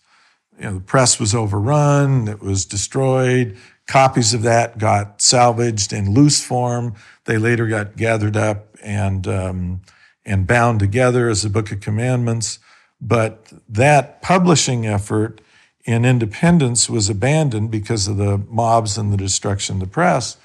You 0.59 0.65
know, 0.65 0.73
the 0.75 0.79
press 0.81 1.17
was 1.17 1.33
overrun, 1.33 2.27
it 2.27 2.41
was 2.41 2.65
destroyed. 2.65 3.57
Copies 3.87 4.33
of 4.33 4.41
that 4.41 4.77
got 4.77 5.21
salvaged 5.21 5.93
in 5.93 6.13
loose 6.13 6.43
form. 6.43 6.95
They 7.23 7.37
later 7.37 7.67
got 7.67 7.95
gathered 7.95 8.35
up 8.35 8.75
and 8.83 9.25
um, 9.29 9.81
and 10.25 10.45
bound 10.45 10.81
together 10.81 11.29
as 11.29 11.43
the 11.43 11.49
book 11.49 11.71
of 11.71 11.79
commandments. 11.79 12.59
But 12.99 13.47
that 13.69 14.21
publishing 14.21 14.85
effort 14.85 15.39
in 15.85 16.03
independence 16.03 16.89
was 16.89 17.09
abandoned 17.09 17.71
because 17.71 18.09
of 18.09 18.17
the 18.17 18.39
mobs 18.49 18.97
and 18.97 19.13
the 19.13 19.17
destruction 19.17 19.77
of 19.77 19.79
the 19.79 19.87
press. 19.87 20.35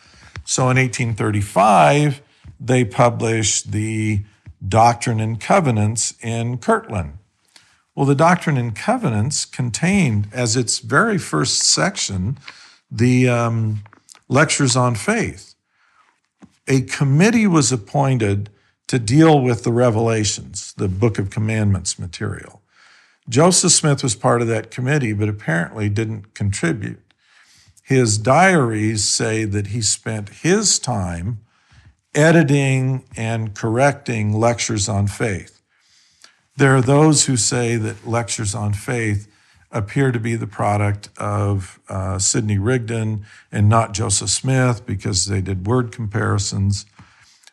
So 0.44 0.62
in 0.62 0.76
1835, 0.76 2.22
they 2.60 2.84
published 2.84 3.72
the 3.72 4.20
Doctrine 4.66 5.20
and 5.20 5.40
Covenants 5.40 6.14
in 6.22 6.58
Kirtland. 6.58 7.18
Well, 7.94 8.06
the 8.06 8.14
Doctrine 8.14 8.56
and 8.56 8.74
Covenants 8.74 9.44
contained, 9.44 10.28
as 10.32 10.56
its 10.56 10.78
very 10.78 11.18
first 11.18 11.62
section, 11.62 12.38
the 12.90 13.28
um, 13.28 13.82
lectures 14.28 14.76
on 14.76 14.94
faith. 14.94 15.54
A 16.66 16.82
committee 16.82 17.46
was 17.46 17.72
appointed 17.72 18.50
to 18.88 18.98
deal 18.98 19.40
with 19.40 19.64
the 19.64 19.72
revelations, 19.72 20.72
the 20.76 20.88
Book 20.88 21.18
of 21.18 21.30
Commandments 21.30 21.98
material. 21.98 22.62
Joseph 23.28 23.72
Smith 23.72 24.02
was 24.02 24.14
part 24.14 24.40
of 24.40 24.48
that 24.48 24.70
committee, 24.70 25.12
but 25.12 25.28
apparently 25.28 25.88
didn't 25.88 26.34
contribute. 26.34 27.00
His 27.82 28.18
diaries 28.18 29.04
say 29.04 29.44
that 29.44 29.68
he 29.68 29.82
spent 29.82 30.28
his 30.28 30.78
time 30.78 31.40
editing 32.14 33.04
and 33.16 33.54
correcting 33.54 34.32
lectures 34.32 34.88
on 34.88 35.06
faith. 35.06 35.60
There 36.56 36.74
are 36.74 36.82
those 36.82 37.26
who 37.26 37.36
say 37.36 37.76
that 37.76 38.06
lectures 38.06 38.54
on 38.54 38.72
faith 38.72 39.28
appear 39.70 40.10
to 40.12 40.18
be 40.18 40.34
the 40.34 40.46
product 40.46 41.10
of 41.18 41.78
uh, 41.88 42.18
Sidney 42.18 42.58
Rigdon 42.58 43.24
and 43.52 43.68
not 43.68 43.92
Joseph 43.92 44.30
Smith 44.30 44.86
because 44.86 45.26
they 45.26 45.40
did 45.40 45.66
word 45.66 45.92
comparisons. 45.92 46.86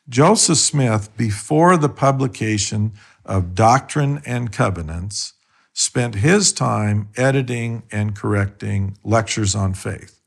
Joseph 0.08 0.58
Smith, 0.58 1.15
before 1.18 1.78
the 1.78 1.89
publication 1.89 2.94
of 3.26 3.56
Doctrine 3.56 4.22
and 4.26 4.52
Covenants, 4.52 5.34
spent 5.74 6.15
his 6.15 6.54
time 6.54 7.10
editing 7.18 7.84
and 7.91 8.15
correcting 8.15 8.98
lectures 9.04 9.56
on 9.56 9.74
faith. 9.74 10.22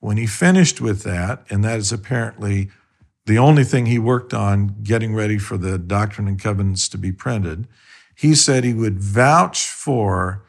When 0.00 0.16
he 0.16 0.26
finished 0.26 0.80
with 0.80 1.02
that, 1.04 1.44
and 1.48 1.64
that 1.64 1.78
is 1.78 1.92
apparently 1.92 2.70
the 3.26 3.38
only 3.38 3.64
thing 3.64 3.86
he 3.86 3.98
worked 3.98 4.34
on 4.34 4.76
getting 4.82 5.14
ready 5.14 5.38
for 5.38 5.56
the 5.56 5.78
Doctrine 5.78 6.26
and 6.26 6.40
Covenants 6.40 6.88
to 6.88 6.98
be 6.98 7.12
printed, 7.12 7.68
he 8.14 8.34
said 8.34 8.64
he 8.64 8.74
would 8.74 8.98
vouch 9.00 9.68
for 9.68 10.42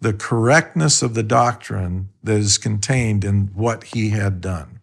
the 0.00 0.12
correctness 0.12 1.02
of 1.02 1.14
the 1.14 1.22
doctrine 1.22 2.10
that 2.22 2.36
is 2.36 2.58
contained 2.58 3.24
in 3.24 3.48
what 3.54 3.84
he 3.84 4.10
had 4.10 4.40
done, 4.40 4.80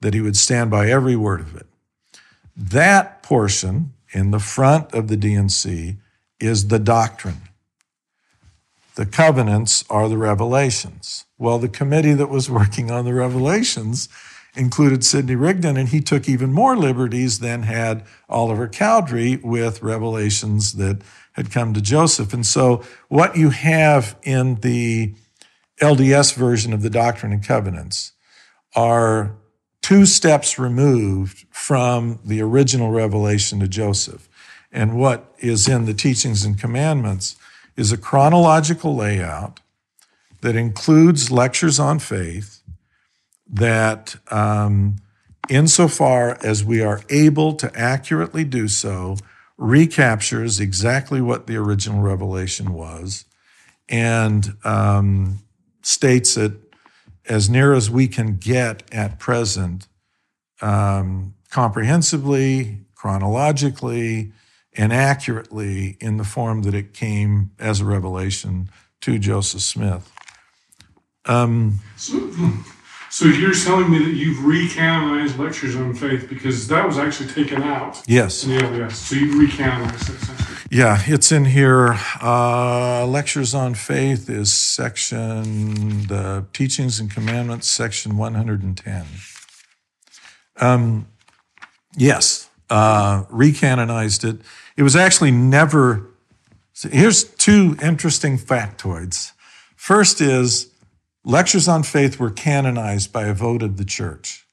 that 0.00 0.14
he 0.14 0.20
would 0.20 0.36
stand 0.36 0.70
by 0.70 0.88
every 0.88 1.16
word 1.16 1.40
of 1.40 1.56
it. 1.56 1.66
That 2.56 3.22
portion 3.22 3.92
in 4.12 4.30
the 4.30 4.38
front 4.38 4.94
of 4.94 5.08
the 5.08 5.16
D&C 5.16 5.96
is 6.38 6.68
the 6.68 6.78
doctrine. 6.78 7.42
The 8.94 9.06
covenants 9.06 9.84
are 9.90 10.08
the 10.08 10.16
revelations. 10.16 11.26
Well, 11.36 11.58
the 11.58 11.68
committee 11.68 12.14
that 12.14 12.30
was 12.30 12.48
working 12.48 12.90
on 12.90 13.04
the 13.04 13.12
revelations 13.12 14.08
included 14.56 15.04
Sidney 15.04 15.36
Rigdon, 15.36 15.76
and 15.76 15.88
he 15.88 16.00
took 16.00 16.28
even 16.28 16.52
more 16.52 16.76
liberties 16.76 17.40
than 17.40 17.62
had 17.62 18.04
Oliver 18.28 18.68
Cowdery 18.68 19.36
with 19.36 19.82
revelations 19.82 20.74
that 20.74 21.02
had 21.32 21.50
come 21.50 21.74
to 21.74 21.80
Joseph. 21.80 22.32
And 22.32 22.46
so, 22.46 22.82
what 23.08 23.36
you 23.36 23.50
have 23.50 24.16
in 24.22 24.56
the 24.56 25.14
LDS 25.80 26.34
version 26.34 26.72
of 26.72 26.82
the 26.82 26.90
Doctrine 26.90 27.32
and 27.32 27.44
Covenants 27.44 28.12
are 28.74 29.36
two 29.82 30.06
steps 30.06 30.58
removed 30.58 31.46
from 31.50 32.18
the 32.24 32.42
original 32.42 32.90
revelation 32.90 33.60
to 33.60 33.68
Joseph. 33.68 34.28
And 34.72 34.98
what 34.98 35.32
is 35.38 35.68
in 35.68 35.84
the 35.84 35.94
teachings 35.94 36.44
and 36.44 36.58
commandments 36.58 37.36
is 37.76 37.92
a 37.92 37.96
chronological 37.96 38.96
layout 38.96 39.60
that 40.40 40.56
includes 40.56 41.30
lectures 41.30 41.78
on 41.78 41.98
faith 41.98 42.62
that, 43.48 44.16
um, 44.30 44.96
insofar 45.48 46.38
as 46.42 46.64
we 46.64 46.82
are 46.82 47.02
able 47.08 47.54
to 47.54 47.74
accurately 47.78 48.44
do 48.44 48.68
so, 48.68 49.16
recaptures 49.56 50.60
exactly 50.60 51.20
what 51.20 51.46
the 51.46 51.56
original 51.56 52.00
revelation 52.00 52.72
was 52.72 53.24
and 53.88 54.56
um, 54.64 55.38
states 55.82 56.36
it 56.36 56.52
as 57.28 57.48
near 57.48 57.72
as 57.72 57.90
we 57.90 58.06
can 58.06 58.36
get 58.36 58.82
at 58.92 59.18
present, 59.18 59.88
um, 60.60 61.34
comprehensively, 61.50 62.80
chronologically, 62.94 64.32
and 64.76 64.92
accurately 64.92 65.96
in 66.00 66.18
the 66.18 66.24
form 66.24 66.62
that 66.62 66.74
it 66.74 66.92
came 66.92 67.50
as 67.58 67.80
a 67.80 67.84
revelation 67.84 68.68
to 69.00 69.18
Joseph 69.18 69.62
Smith. 69.62 70.12
Um, 71.24 71.80
so, 73.10 73.26
you're 73.26 73.54
telling 73.54 73.90
me 73.90 73.98
that 74.04 74.14
you've 74.14 74.38
recanonized 74.38 75.38
lectures 75.38 75.76
on 75.76 75.94
faith 75.94 76.28
because 76.28 76.68
that 76.68 76.86
was 76.86 76.98
actually 76.98 77.28
taken 77.30 77.62
out 77.62 78.02
Yes. 78.06 78.44
in 78.44 78.50
the 78.50 78.58
LDS. 78.64 78.92
So 78.92 79.14
you've 79.16 79.34
recanonized 79.34 80.10
it 80.10 80.22
essentially. 80.22 80.56
Yeah, 80.70 81.00
it's 81.06 81.30
in 81.30 81.44
here. 81.44 81.96
Uh, 82.20 83.06
Lectures 83.06 83.54
on 83.54 83.74
Faith 83.74 84.28
is 84.28 84.52
section, 84.52 86.08
the 86.08 86.44
Teachings 86.52 86.98
and 86.98 87.08
Commandments, 87.10 87.68
section 87.68 88.16
110. 88.16 89.06
Um, 90.56 91.06
yes, 91.96 92.48
uh, 92.70 93.24
recanonized 93.24 94.24
it. 94.28 94.40
It 94.76 94.82
was 94.82 94.96
actually 94.96 95.30
never. 95.30 96.08
so 96.72 96.88
here's 96.88 97.24
two 97.24 97.76
interesting 97.80 98.36
factoids. 98.38 99.32
First 99.76 100.20
is 100.20 100.72
Lectures 101.28 101.66
on 101.66 101.82
Faith 101.82 102.20
were 102.20 102.30
canonized 102.30 103.12
by 103.12 103.24
a 103.24 103.34
vote 103.34 103.60
of 103.60 103.78
the 103.78 103.84
church. 103.84 104.46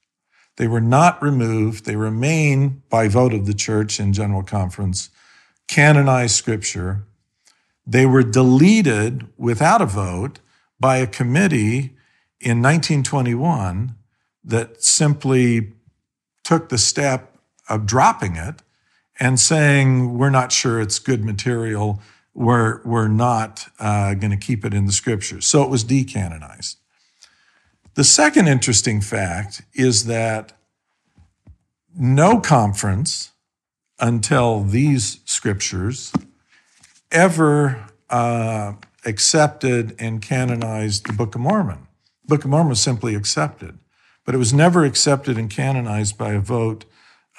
They 0.58 0.68
were 0.68 0.82
not 0.82 1.22
removed. 1.22 1.86
They 1.86 1.96
remain 1.96 2.82
by 2.90 3.08
vote 3.10 3.32
of 3.32 3.46
the 3.46 3.54
church 3.54 4.00
in 4.00 4.12
General 4.12 4.42
Conference 4.42 5.12
canonized 5.68 6.34
scripture. 6.34 7.04
They 7.86 8.08
were 8.08 8.24
deleted 8.24 9.28
without 9.38 9.84
a 9.84 9.86
vote 9.86 10.40
by 10.80 10.98
a 10.98 11.06
committee 11.06 11.96
in 12.42 12.64
1921 12.64 13.94
that 14.44 14.84
simply 14.84 15.74
took 16.44 16.70
the 16.70 16.80
step 16.80 17.38
of 17.70 17.86
dropping 17.86 18.36
it 18.36 18.64
and 19.20 19.40
saying, 19.40 20.18
we're 20.18 20.32
not 20.32 20.52
sure 20.52 20.82
it's 20.82 20.98
good 20.98 21.24
material. 21.24 22.02
We're, 22.34 22.82
we're 22.84 23.08
not 23.08 23.68
uh, 23.80 24.16
going 24.16 24.32
to 24.32 24.38
keep 24.38 24.66
it 24.66 24.74
in 24.74 24.86
the 24.86 24.92
scriptures. 24.92 25.46
So 25.46 25.62
it 25.64 25.70
was 25.70 25.84
decanonized. 25.84 26.78
The 27.96 28.04
second 28.04 28.48
interesting 28.48 29.02
fact 29.02 29.62
is 29.74 30.06
that 30.06 30.54
no 31.96 32.40
conference 32.40 33.32
until 34.00 34.64
these 34.64 35.20
scriptures 35.26 36.12
ever 37.12 37.86
uh, 38.10 38.74
accepted 39.06 39.96
and 40.00 40.22
canonized 40.22 41.06
the 41.06 41.14
Book 41.14 41.36
of 41.36 41.42
Mormon. 41.42 41.88
The 42.24 42.36
Book 42.36 42.44
of 42.44 42.50
Mormon 42.50 42.70
was 42.70 42.82
simply 42.82 43.14
accepted, 43.14 43.78
but 44.26 44.34
it 44.34 44.40
was 44.40 44.54
never 44.54 44.84
accepted 44.84 45.38
and 45.38 45.50
canonized 45.50 46.18
by 46.18 46.34
a 46.34 46.40
vote 46.40 46.86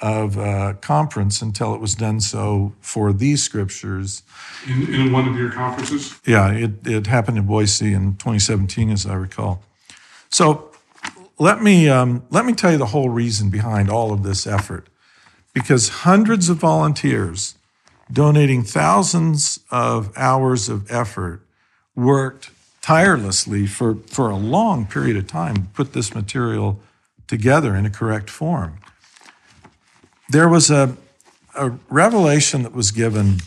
of 0.05 0.37
uh, 0.37 0.73
conference 0.81 1.41
until 1.41 1.73
it 1.73 1.81
was 1.81 1.95
done 1.95 2.21
so 2.21 2.73
for 2.79 3.11
these 3.11 3.41
scriptures. 3.41 4.21
In, 4.67 4.93
in 4.93 5.11
one 5.11 5.27
of 5.27 5.35
your 5.35 5.51
conferences? 5.51 6.19
Yeah, 6.27 6.51
it, 6.51 6.85
it 6.85 7.07
happened 7.07 7.39
in 7.39 7.47
Boise 7.47 7.91
in 7.91 8.11
2017, 8.17 8.91
as 8.91 9.07
I 9.07 9.15
recall. 9.15 9.63
So 10.29 10.71
let 11.39 11.63
me, 11.63 11.89
um, 11.89 12.23
let 12.29 12.45
me 12.45 12.53
tell 12.53 12.71
you 12.71 12.77
the 12.77 12.85
whole 12.85 13.09
reason 13.09 13.49
behind 13.49 13.89
all 13.89 14.13
of 14.13 14.21
this 14.21 14.45
effort 14.45 14.89
because 15.53 15.89
hundreds 15.89 16.49
of 16.49 16.57
volunteers 16.57 17.55
donating 18.13 18.61
thousands 18.61 19.59
of 19.71 20.15
hours 20.15 20.69
of 20.69 20.91
effort 20.91 21.41
worked 21.95 22.51
tirelessly 22.83 23.65
for, 23.65 23.95
for 24.05 24.29
a 24.29 24.37
long 24.37 24.85
period 24.85 25.17
of 25.17 25.25
time 25.25 25.55
to 25.55 25.61
put 25.73 25.93
this 25.93 26.13
material 26.13 26.79
together 27.25 27.75
in 27.75 27.87
a 27.87 27.89
correct 27.89 28.29
form. 28.29 28.77
There 30.29 30.49
was 30.49 30.71
a, 30.71 30.97
a 31.55 31.71
revelation 31.89 32.63
that 32.63 32.73
was 32.73 32.91
given 32.91 33.37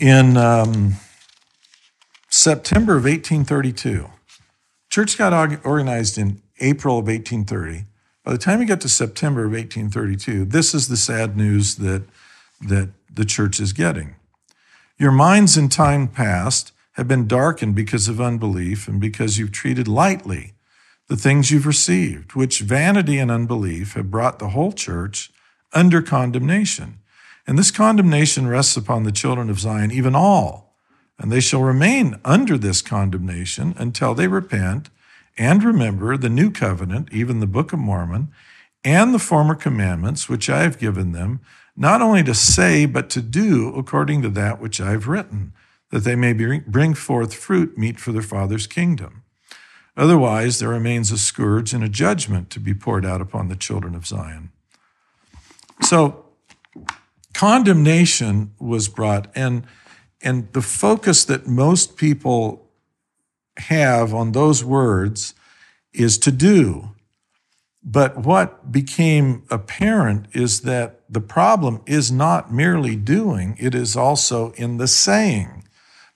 in 0.00 0.36
um, 0.36 0.94
September 2.28 2.96
of 2.96 3.04
1832. 3.04 4.10
Church 4.90 5.16
got 5.16 5.64
organized 5.64 6.18
in 6.18 6.42
April 6.58 6.98
of 6.98 7.06
1830. 7.06 7.84
By 8.24 8.32
the 8.32 8.38
time 8.38 8.58
we 8.58 8.64
get 8.64 8.80
to 8.80 8.88
September 8.88 9.44
of 9.44 9.52
1832, 9.52 10.46
this 10.46 10.74
is 10.74 10.88
the 10.88 10.96
sad 10.96 11.36
news 11.36 11.76
that, 11.76 12.02
that 12.60 12.90
the 13.12 13.24
church 13.24 13.60
is 13.60 13.72
getting. 13.72 14.16
Your 14.98 15.12
minds 15.12 15.56
in 15.56 15.68
time 15.68 16.08
past 16.08 16.72
have 16.92 17.06
been 17.06 17.28
darkened 17.28 17.76
because 17.76 18.08
of 18.08 18.20
unbelief 18.20 18.88
and 18.88 19.00
because 19.00 19.38
you've 19.38 19.52
treated 19.52 19.86
lightly 19.86 20.54
the 21.10 21.16
things 21.16 21.50
you've 21.50 21.66
received, 21.66 22.36
which 22.36 22.60
vanity 22.60 23.18
and 23.18 23.32
unbelief 23.32 23.94
have 23.94 24.12
brought 24.12 24.38
the 24.38 24.50
whole 24.50 24.70
church 24.70 25.32
under 25.72 26.00
condemnation. 26.00 27.00
And 27.48 27.58
this 27.58 27.72
condemnation 27.72 28.46
rests 28.46 28.76
upon 28.76 29.02
the 29.02 29.10
children 29.10 29.50
of 29.50 29.58
Zion, 29.58 29.90
even 29.90 30.14
all, 30.14 30.76
and 31.18 31.32
they 31.32 31.40
shall 31.40 31.64
remain 31.64 32.20
under 32.24 32.56
this 32.56 32.80
condemnation 32.80 33.74
until 33.76 34.14
they 34.14 34.28
repent 34.28 34.88
and 35.36 35.64
remember 35.64 36.16
the 36.16 36.28
new 36.28 36.48
covenant, 36.48 37.08
even 37.10 37.40
the 37.40 37.46
Book 37.48 37.72
of 37.72 37.80
Mormon, 37.80 38.28
and 38.84 39.12
the 39.12 39.18
former 39.18 39.56
commandments 39.56 40.28
which 40.28 40.48
I 40.48 40.62
have 40.62 40.78
given 40.78 41.10
them, 41.10 41.40
not 41.76 42.00
only 42.00 42.22
to 42.22 42.34
say, 42.34 42.86
but 42.86 43.10
to 43.10 43.20
do 43.20 43.74
according 43.74 44.22
to 44.22 44.28
that 44.28 44.60
which 44.60 44.80
I 44.80 44.92
have 44.92 45.08
written, 45.08 45.54
that 45.90 46.04
they 46.04 46.14
may 46.14 46.34
bring 46.34 46.94
forth 46.94 47.34
fruit 47.34 47.76
meet 47.76 47.98
for 47.98 48.12
their 48.12 48.22
Father's 48.22 48.68
kingdom. 48.68 49.24
Otherwise, 49.96 50.58
there 50.58 50.68
remains 50.68 51.10
a 51.10 51.18
scourge 51.18 51.72
and 51.72 51.82
a 51.84 51.88
judgment 51.88 52.50
to 52.50 52.60
be 52.60 52.74
poured 52.74 53.04
out 53.04 53.20
upon 53.20 53.48
the 53.48 53.56
children 53.56 53.94
of 53.94 54.06
Zion. 54.06 54.50
So, 55.82 56.24
condemnation 57.34 58.52
was 58.58 58.88
brought, 58.88 59.30
and, 59.34 59.66
and 60.22 60.52
the 60.52 60.62
focus 60.62 61.24
that 61.24 61.46
most 61.46 61.96
people 61.96 62.68
have 63.56 64.14
on 64.14 64.32
those 64.32 64.64
words 64.64 65.34
is 65.92 66.18
to 66.18 66.30
do. 66.30 66.90
But 67.82 68.18
what 68.18 68.70
became 68.70 69.44
apparent 69.50 70.26
is 70.32 70.60
that 70.62 71.00
the 71.08 71.20
problem 71.20 71.80
is 71.86 72.12
not 72.12 72.52
merely 72.52 72.94
doing, 72.94 73.56
it 73.58 73.74
is 73.74 73.96
also 73.96 74.52
in 74.52 74.76
the 74.76 74.86
saying, 74.86 75.64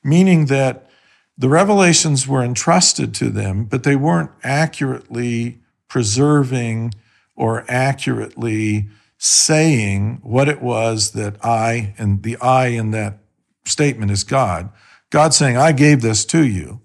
meaning 0.02 0.46
that 0.46 0.88
the 1.36 1.48
revelations 1.48 2.28
were 2.28 2.42
entrusted 2.42 3.14
to 3.14 3.28
them, 3.28 3.64
but 3.64 3.82
they 3.82 3.96
weren't 3.96 4.30
accurately 4.42 5.58
preserving 5.88 6.94
or 7.34 7.64
accurately 7.68 8.88
saying 9.18 10.20
what 10.22 10.48
it 10.48 10.62
was 10.62 11.12
that 11.12 11.36
I, 11.44 11.94
and 11.98 12.22
the 12.22 12.36
I 12.36 12.66
in 12.68 12.90
that 12.92 13.18
statement 13.64 14.10
is 14.10 14.22
God. 14.22 14.70
God 15.10 15.34
saying, 15.34 15.56
I 15.56 15.72
gave 15.72 16.02
this 16.02 16.24
to 16.26 16.46
you, 16.46 16.80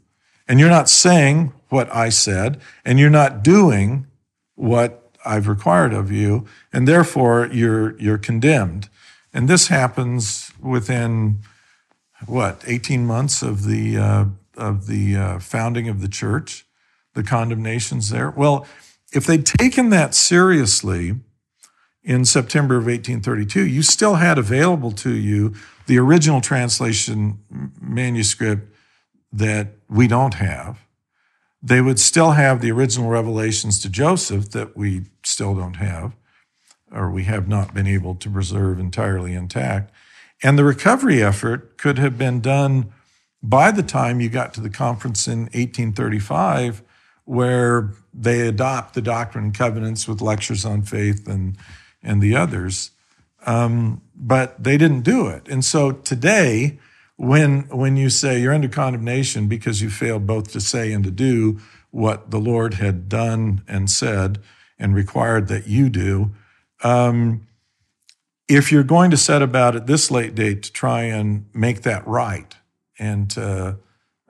and 0.47 0.59
you're 0.59 0.69
not 0.69 0.89
saying 0.89 1.53
what 1.69 1.93
I 1.93 2.09
said, 2.09 2.59
and 2.83 2.99
you're 2.99 3.09
not 3.09 3.43
doing 3.43 4.07
what 4.55 5.11
I've 5.25 5.47
required 5.47 5.93
of 5.93 6.11
you, 6.11 6.47
and 6.73 6.87
therefore 6.87 7.49
you're, 7.51 7.99
you're 7.99 8.17
condemned. 8.17 8.89
And 9.33 9.47
this 9.47 9.67
happens 9.67 10.51
within 10.59 11.39
what 12.25 12.63
18 12.65 13.05
months 13.05 13.41
of 13.41 13.65
the 13.65 13.97
uh, 13.97 14.25
of 14.59 14.87
the 14.87 15.15
uh, 15.15 15.39
founding 15.39 15.87
of 15.89 16.01
the 16.01 16.07
church, 16.07 16.65
the 17.15 17.23
condemnations 17.23 18.09
there. 18.09 18.29
Well, 18.29 18.67
if 19.13 19.25
they'd 19.25 19.45
taken 19.45 19.89
that 19.89 20.13
seriously 20.13 21.15
in 22.03 22.25
September 22.25 22.75
of 22.75 22.85
1832, 22.85 23.65
you 23.65 23.81
still 23.81 24.15
had 24.15 24.37
available 24.37 24.91
to 24.91 25.11
you 25.11 25.55
the 25.87 25.97
original 25.97 26.41
translation 26.41 27.39
manuscript 27.81 28.73
that 29.31 29.69
we 29.89 30.07
don't 30.07 30.35
have. 30.35 30.85
They 31.61 31.81
would 31.81 31.99
still 31.99 32.31
have 32.31 32.61
the 32.61 32.71
original 32.71 33.09
revelations 33.09 33.81
to 33.81 33.89
Joseph 33.89 34.51
that 34.51 34.77
we 34.77 35.05
still 35.23 35.55
don't 35.55 35.75
have, 35.75 36.15
or 36.91 37.09
we 37.09 37.23
have 37.25 37.47
not 37.47 37.73
been 37.73 37.87
able 37.87 38.15
to 38.15 38.29
preserve 38.29 38.79
entirely 38.79 39.33
intact. 39.33 39.91
And 40.41 40.57
the 40.57 40.63
recovery 40.63 41.21
effort 41.21 41.77
could 41.77 41.97
have 41.97 42.17
been 42.17 42.39
done 42.39 42.93
by 43.41 43.71
the 43.71 43.83
time 43.83 44.19
you 44.19 44.29
got 44.29 44.53
to 44.55 44.61
the 44.61 44.69
conference 44.69 45.27
in 45.27 45.41
1835, 45.41 46.83
where 47.25 47.93
they 48.13 48.47
adopt 48.47 48.95
the 48.95 49.01
Doctrine 49.01 49.45
and 49.45 49.53
Covenants 49.57 50.07
with 50.07 50.21
lectures 50.21 50.65
on 50.65 50.81
faith 50.81 51.27
and, 51.27 51.57
and 52.01 52.21
the 52.21 52.35
others. 52.35 52.91
Um, 53.45 54.01
but 54.15 54.61
they 54.61 54.77
didn't 54.77 55.01
do 55.01 55.27
it. 55.27 55.47
And 55.47 55.63
so 55.63 55.91
today, 55.91 56.79
when, 57.15 57.61
when 57.69 57.97
you 57.97 58.09
say 58.09 58.41
you're 58.41 58.53
under 58.53 58.67
condemnation 58.67 59.47
because 59.47 59.81
you 59.81 59.89
failed 59.89 60.25
both 60.25 60.51
to 60.51 60.59
say 60.59 60.91
and 60.91 61.03
to 61.03 61.11
do 61.11 61.59
what 61.91 62.31
the 62.31 62.39
Lord 62.39 62.75
had 62.75 63.07
done 63.07 63.63
and 63.67 63.89
said 63.89 64.39
and 64.77 64.95
required 64.95 65.47
that 65.47 65.67
you 65.67 65.89
do, 65.89 66.31
um, 66.83 67.47
if 68.47 68.71
you're 68.71 68.83
going 68.83 69.11
to 69.11 69.17
set 69.17 69.41
about 69.41 69.75
at 69.75 69.85
this 69.85 70.09
late 70.09 70.33
date 70.33 70.63
to 70.63 70.71
try 70.73 71.03
and 71.03 71.45
make 71.53 71.83
that 71.83 72.05
right 72.07 72.55
and 72.99 73.29
to 73.31 73.77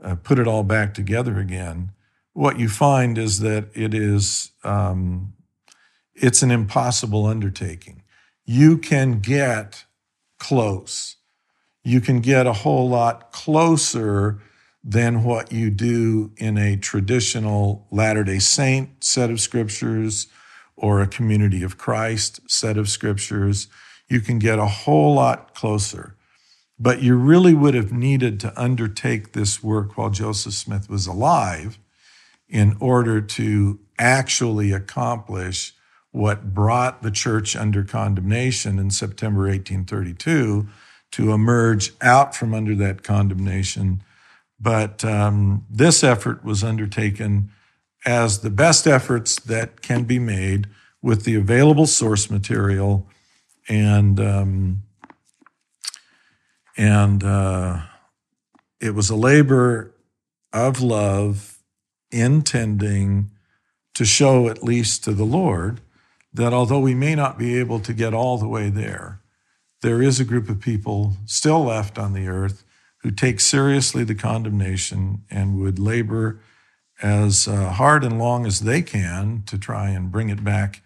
uh, 0.02 0.16
put 0.16 0.40
it 0.40 0.48
all 0.48 0.64
back 0.64 0.94
together 0.94 1.40
again, 1.40 1.92
what 2.34 2.60
you 2.60 2.70
find 2.70 3.18
is 3.18 3.40
that 3.40 3.70
it 3.74 3.94
is 3.94 4.52
um, 4.64 5.34
it's 6.16 6.42
an 6.42 6.52
impossible 6.52 7.26
undertaking. 7.26 8.04
You 8.46 8.78
can 8.78 9.20
get 9.20 9.86
close. 10.38 11.18
You 11.84 12.02
can 12.02 12.20
get 12.20 12.48
a 12.48 12.54
whole 12.54 12.90
lot 12.90 13.32
closer 13.32 14.42
than 14.84 15.24
what 15.24 15.52
you 15.52 15.70
do 15.70 16.32
in 16.38 16.58
a 16.58 16.78
traditional 16.78 17.88
Latter 17.92 18.24
day 18.24 18.40
Saint 18.40 19.04
set 19.04 19.30
of 19.30 19.40
scriptures 19.40 20.28
or 20.76 21.02
a 21.02 21.08
Community 21.08 21.64
of 21.64 21.78
Christ 21.78 22.40
set 22.50 22.78
of 22.78 22.90
scriptures. 22.90 23.68
You 24.08 24.22
can 24.22 24.40
get 24.40 24.60
a 24.60 24.66
whole 24.66 25.16
lot 25.16 25.54
closer. 25.54 26.16
But 26.80 27.02
you 27.02 27.16
really 27.16 27.54
would 27.54 27.74
have 27.74 27.92
needed 27.92 28.40
to 28.40 28.62
undertake 28.62 29.34
this 29.34 29.62
work 29.62 29.98
while 29.98 30.10
Joseph 30.10 30.54
Smith 30.54 30.90
was 30.90 31.08
alive 31.08 31.78
in 32.48 32.78
order 32.80 33.22
to 33.22 33.80
actually 33.98 34.72
accomplish 34.72 35.74
what 36.12 36.54
brought 36.54 37.04
the 37.04 37.12
church 37.12 37.56
under 37.56 37.84
condemnation 37.84 38.80
in 38.80 38.90
September 38.90 39.42
1832 39.42 40.68
to 41.12 41.32
emerge 41.32 41.92
out 42.02 42.36
from 42.36 42.54
under 42.54 42.76
that 42.76 43.04
condemnation. 43.04 44.02
But 44.60 45.04
um, 45.06 45.66
this 45.70 46.04
effort 46.04 46.44
was 46.44 46.64
undertaken 46.64 47.52
as 48.06 48.40
the 48.40 48.50
best 48.50 48.88
efforts 48.88 49.40
that 49.42 49.82
can 49.82 50.04
be 50.04 50.20
made 50.20 50.68
with 51.02 51.24
the 51.24 51.36
available 51.36 51.86
source 51.86 52.30
material 52.30 53.08
and 53.68 54.20
um, 54.20 54.84
and 56.80 57.26
uh, 57.26 57.82
it 58.80 58.96
was 58.96 59.10
a 59.10 59.16
labor 59.16 59.94
of 60.54 60.82
love 60.82 61.58
intending 62.10 63.32
to 63.94 64.06
show 64.06 64.48
at 64.48 64.64
least 64.64 65.04
to 65.04 65.12
the 65.12 65.26
Lord 65.26 65.82
that 66.34 66.54
although 66.54 66.80
we 66.80 66.96
may 66.96 67.16
not 67.16 67.38
be 67.38 67.60
able 67.60 67.82
to 67.82 67.94
get 67.94 68.14
all 68.14 68.38
the 68.38 68.48
way 68.48 68.70
there, 68.70 69.20
there 69.82 70.02
is 70.02 70.22
a 70.22 70.26
group 70.26 70.48
of 70.48 70.62
people 70.62 71.18
still 71.26 71.66
left 71.66 72.00
on 72.00 72.14
the 72.14 72.30
earth 72.30 72.64
who 73.00 73.12
take 73.12 73.42
seriously 73.42 74.06
the 74.06 74.16
condemnation 74.16 75.26
and 75.30 75.60
would 75.60 75.80
labor 75.80 76.40
as 77.02 77.46
uh, 77.46 77.72
hard 77.72 78.06
and 78.06 78.18
long 78.18 78.46
as 78.46 78.62
they 78.62 78.82
can 78.82 79.44
to 79.48 79.58
try 79.58 79.90
and 79.90 80.14
bring 80.14 80.30
it 80.30 80.46
back 80.46 80.82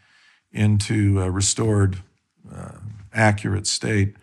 into 0.52 1.22
a 1.22 1.30
restored, 1.30 1.98
uh, 2.52 2.80
accurate 3.14 3.68
state. 3.68 4.16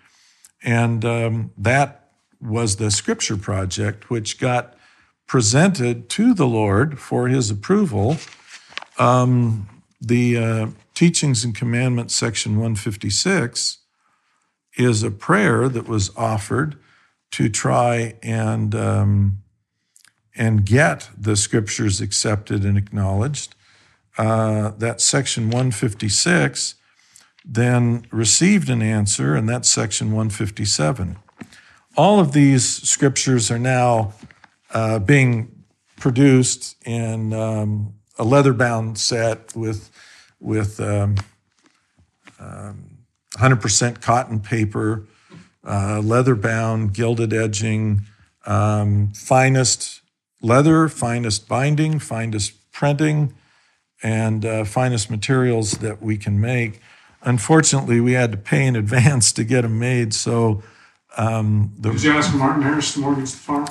And 0.62 1.04
um, 1.04 1.52
that 1.56 2.10
was 2.40 2.76
the 2.76 2.90
scripture 2.90 3.36
project, 3.36 4.10
which 4.10 4.38
got 4.38 4.74
presented 5.26 6.08
to 6.10 6.34
the 6.34 6.46
Lord 6.46 6.98
for 6.98 7.28
his 7.28 7.50
approval. 7.50 8.16
Um, 8.98 9.68
the 10.00 10.36
uh, 10.36 10.66
Teachings 10.94 11.44
and 11.44 11.54
Commandments, 11.54 12.14
section 12.14 12.52
156, 12.52 13.78
is 14.76 15.02
a 15.02 15.10
prayer 15.10 15.68
that 15.68 15.88
was 15.88 16.14
offered 16.16 16.76
to 17.32 17.48
try 17.48 18.14
and 18.22 18.74
um, 18.74 19.42
and 20.34 20.64
get 20.64 21.10
the 21.16 21.36
scriptures 21.36 22.00
accepted 22.00 22.64
and 22.64 22.78
acknowledged. 22.78 23.54
Uh, 24.18 24.70
that 24.78 25.00
section 25.00 25.44
156 25.44 26.74
then 27.44 28.06
received 28.10 28.68
an 28.70 28.82
answer, 28.82 29.34
and 29.34 29.48
that's 29.48 29.68
section 29.68 30.08
157. 30.08 31.16
All 31.96 32.20
of 32.20 32.32
these 32.32 32.64
scriptures 32.88 33.50
are 33.50 33.58
now 33.58 34.12
uh, 34.72 34.98
being 34.98 35.64
produced 35.98 36.76
in 36.86 37.32
um, 37.32 37.94
a 38.18 38.24
leather 38.24 38.52
bound 38.52 38.98
set 38.98 39.54
with 39.54 39.90
with 40.40 40.80
um, 40.80 41.16
um, 42.38 42.98
100% 43.34 44.00
cotton 44.00 44.40
paper, 44.40 45.06
uh, 45.64 46.00
leather 46.02 46.34
bound, 46.34 46.94
gilded 46.94 47.32
edging, 47.32 48.02
um, 48.46 49.12
finest 49.12 50.00
leather, 50.42 50.88
finest 50.88 51.46
binding, 51.46 51.98
finest 51.98 52.72
printing, 52.72 53.34
and 54.02 54.44
uh, 54.46 54.64
finest 54.64 55.10
materials 55.10 55.72
that 55.72 56.02
we 56.02 56.16
can 56.16 56.40
make. 56.40 56.80
Unfortunately, 57.22 58.00
we 58.00 58.12
had 58.12 58.32
to 58.32 58.38
pay 58.38 58.66
in 58.66 58.76
advance 58.76 59.32
to 59.32 59.44
get 59.44 59.62
them 59.62 59.78
made. 59.78 60.14
So, 60.14 60.62
um, 61.16 61.72
the, 61.78 61.92
did 61.92 62.02
you 62.02 62.12
ask 62.12 62.34
Martin 62.34 62.62
Harris 62.62 62.94
to 62.94 63.00
mortgage 63.00 63.32
the 63.32 63.36
farm? 63.36 63.66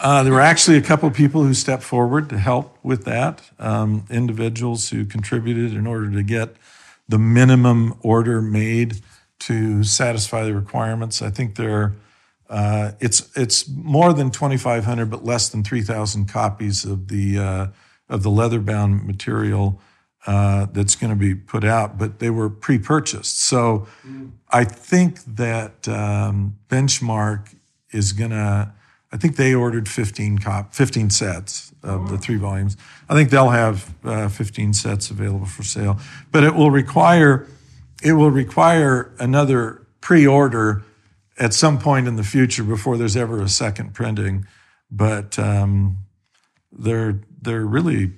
Uh, 0.00 0.22
there 0.22 0.32
were 0.32 0.40
actually 0.40 0.76
a 0.76 0.82
couple 0.82 1.08
of 1.08 1.14
people 1.14 1.44
who 1.44 1.54
stepped 1.54 1.82
forward 1.82 2.28
to 2.28 2.38
help 2.38 2.78
with 2.82 3.04
that, 3.04 3.42
um, 3.58 4.04
individuals 4.10 4.90
who 4.90 5.04
contributed 5.04 5.72
in 5.74 5.86
order 5.86 6.10
to 6.10 6.22
get 6.22 6.56
the 7.08 7.18
minimum 7.18 7.94
order 8.02 8.42
made 8.42 9.00
to 9.38 9.84
satisfy 9.84 10.44
the 10.44 10.54
requirements. 10.54 11.22
I 11.22 11.30
think 11.30 11.56
there, 11.56 11.94
uh, 12.48 12.92
it's 13.00 13.30
it's 13.36 13.68
more 13.68 14.12
than 14.12 14.30
2,500, 14.30 15.06
but 15.06 15.24
less 15.24 15.48
than 15.48 15.62
3,000 15.62 16.26
copies 16.28 16.84
of 16.84 17.08
the 17.08 17.38
uh, 17.38 17.66
of 18.08 18.22
the 18.22 18.30
leather 18.30 18.60
bound 18.60 19.06
material 19.06 19.80
uh, 20.26 20.66
that's 20.72 20.96
going 20.96 21.10
to 21.10 21.18
be 21.18 21.34
put 21.34 21.64
out. 21.64 21.98
But 21.98 22.18
they 22.18 22.30
were 22.30 22.48
pre-purchased, 22.50 23.38
so 23.40 23.86
mm. 24.06 24.30
I 24.50 24.64
think 24.64 25.20
that 25.24 25.88
um, 25.88 26.56
Benchmark 26.68 27.54
is 27.90 28.12
going 28.12 28.30
to 28.30 28.72
I 29.14 29.16
think 29.16 29.36
they 29.36 29.54
ordered 29.54 29.88
15 29.88 30.40
cop, 30.40 30.74
15 30.74 31.08
sets 31.08 31.72
of 31.84 32.10
the 32.10 32.18
three 32.18 32.34
volumes. 32.34 32.76
I 33.08 33.14
think 33.14 33.30
they'll 33.30 33.50
have 33.50 33.94
uh, 34.04 34.28
15 34.28 34.74
sets 34.74 35.08
available 35.08 35.46
for 35.46 35.62
sale, 35.62 36.00
but 36.32 36.42
it 36.42 36.56
will 36.56 36.72
require 36.72 37.46
it 38.02 38.14
will 38.14 38.32
require 38.32 39.14
another 39.20 39.86
pre-order 40.00 40.82
at 41.38 41.54
some 41.54 41.78
point 41.78 42.08
in 42.08 42.16
the 42.16 42.24
future 42.24 42.64
before 42.64 42.98
there's 42.98 43.16
ever 43.16 43.40
a 43.40 43.48
second 43.48 43.94
printing. 43.94 44.46
But 44.90 45.38
um, 45.38 45.98
they're 46.72 47.20
they're 47.40 47.64
really 47.64 48.14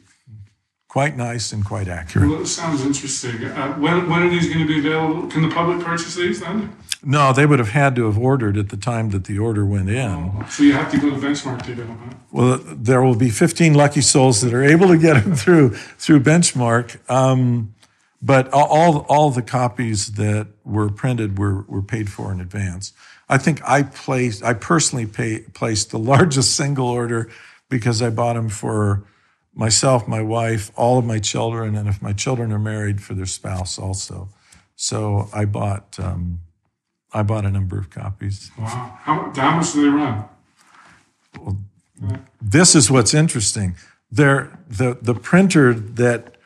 quite 0.96 1.14
nice 1.14 1.52
and 1.52 1.62
quite 1.62 1.88
accurate. 1.88 2.30
Well, 2.30 2.40
it 2.40 2.46
sounds 2.46 2.82
interesting. 2.82 3.44
Uh, 3.44 3.74
when 3.74 4.08
when 4.08 4.22
are 4.22 4.30
these 4.30 4.46
going 4.46 4.66
to 4.66 4.66
be 4.66 4.78
available? 4.78 5.26
Can 5.28 5.42
the 5.42 5.54
public 5.54 5.84
purchase 5.84 6.14
these 6.14 6.40
then? 6.40 6.74
No, 7.04 7.34
they 7.34 7.44
would 7.44 7.58
have 7.58 7.68
had 7.68 7.94
to 7.96 8.06
have 8.06 8.16
ordered 8.16 8.56
at 8.56 8.70
the 8.70 8.78
time 8.78 9.10
that 9.10 9.24
the 9.24 9.38
order 9.38 9.66
went 9.66 9.90
in. 9.90 10.32
Oh, 10.34 10.46
so 10.48 10.62
you 10.62 10.72
have 10.72 10.90
to 10.92 10.98
go 10.98 11.10
to 11.10 11.16
Benchmark 11.16 11.60
to 11.66 11.74
get 11.74 11.86
them. 11.86 11.98
Huh? 11.98 12.16
Well, 12.32 12.60
there 12.64 13.02
will 13.02 13.14
be 13.14 13.28
15 13.28 13.74
lucky 13.74 14.00
souls 14.00 14.40
that 14.40 14.54
are 14.54 14.64
able 14.64 14.88
to 14.88 14.96
get 14.96 15.22
them 15.22 15.36
through 15.44 15.74
through 15.74 16.20
Benchmark. 16.20 16.98
Um, 17.10 17.74
but 18.22 18.48
all 18.54 19.04
all 19.10 19.30
the 19.30 19.42
copies 19.42 20.12
that 20.12 20.46
were 20.64 20.88
printed 20.88 21.38
were 21.38 21.60
were 21.68 21.82
paid 21.82 22.10
for 22.10 22.32
in 22.32 22.40
advance. 22.40 22.94
I 23.28 23.36
think 23.36 23.60
I 23.68 23.82
placed 23.82 24.42
I 24.42 24.54
personally 24.54 25.04
pay, 25.04 25.40
placed 25.52 25.90
the 25.90 25.98
largest 26.14 26.56
single 26.56 26.88
order 26.88 27.28
because 27.68 28.00
I 28.00 28.08
bought 28.08 28.36
them 28.36 28.48
for 28.48 29.04
myself, 29.56 30.06
my 30.06 30.22
wife, 30.22 30.70
all 30.76 30.98
of 30.98 31.04
my 31.04 31.18
children, 31.18 31.74
and 31.74 31.88
if 31.88 32.00
my 32.00 32.12
children 32.12 32.52
are 32.52 32.58
married, 32.58 33.02
for 33.02 33.14
their 33.14 33.26
spouse 33.26 33.78
also. 33.78 34.28
So 34.76 35.28
I 35.32 35.46
bought. 35.46 35.98
Um, 35.98 36.40
I 37.12 37.22
bought 37.22 37.46
a 37.46 37.50
number 37.50 37.78
of 37.78 37.88
copies. 37.88 38.50
Wow. 38.58 38.98
How, 39.00 39.32
how 39.34 39.56
much 39.56 39.72
do 39.72 39.80
they 39.80 39.88
run? 39.88 40.24
Well, 41.40 41.56
this 42.42 42.74
is 42.74 42.90
what's 42.90 43.14
interesting. 43.14 43.76
There, 44.10 44.58
the, 44.68 44.98
the 45.00 45.14
printer 45.14 45.72
that 45.72 46.36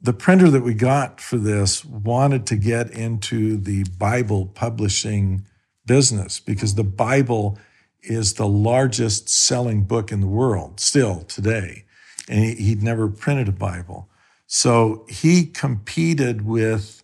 the 0.00 0.12
printer 0.12 0.50
that 0.50 0.62
we 0.62 0.74
got 0.74 1.18
for 1.18 1.38
this 1.38 1.82
wanted 1.82 2.46
to 2.48 2.56
get 2.56 2.90
into 2.90 3.56
the 3.56 3.84
Bible 3.96 4.44
publishing 4.44 5.46
business 5.86 6.40
because 6.40 6.74
the 6.74 6.84
Bible 6.84 7.58
is 8.02 8.34
the 8.34 8.46
largest 8.46 9.30
selling 9.30 9.84
book 9.84 10.12
in 10.12 10.20
the 10.20 10.26
world 10.26 10.78
still 10.78 11.22
today. 11.22 11.84
And 12.28 12.58
he, 12.58 12.74
would 12.74 12.82
never 12.82 13.08
printed 13.08 13.48
a 13.48 13.52
Bible. 13.52 14.08
So 14.46 15.04
he 15.08 15.46
competed 15.46 16.46
with 16.46 17.02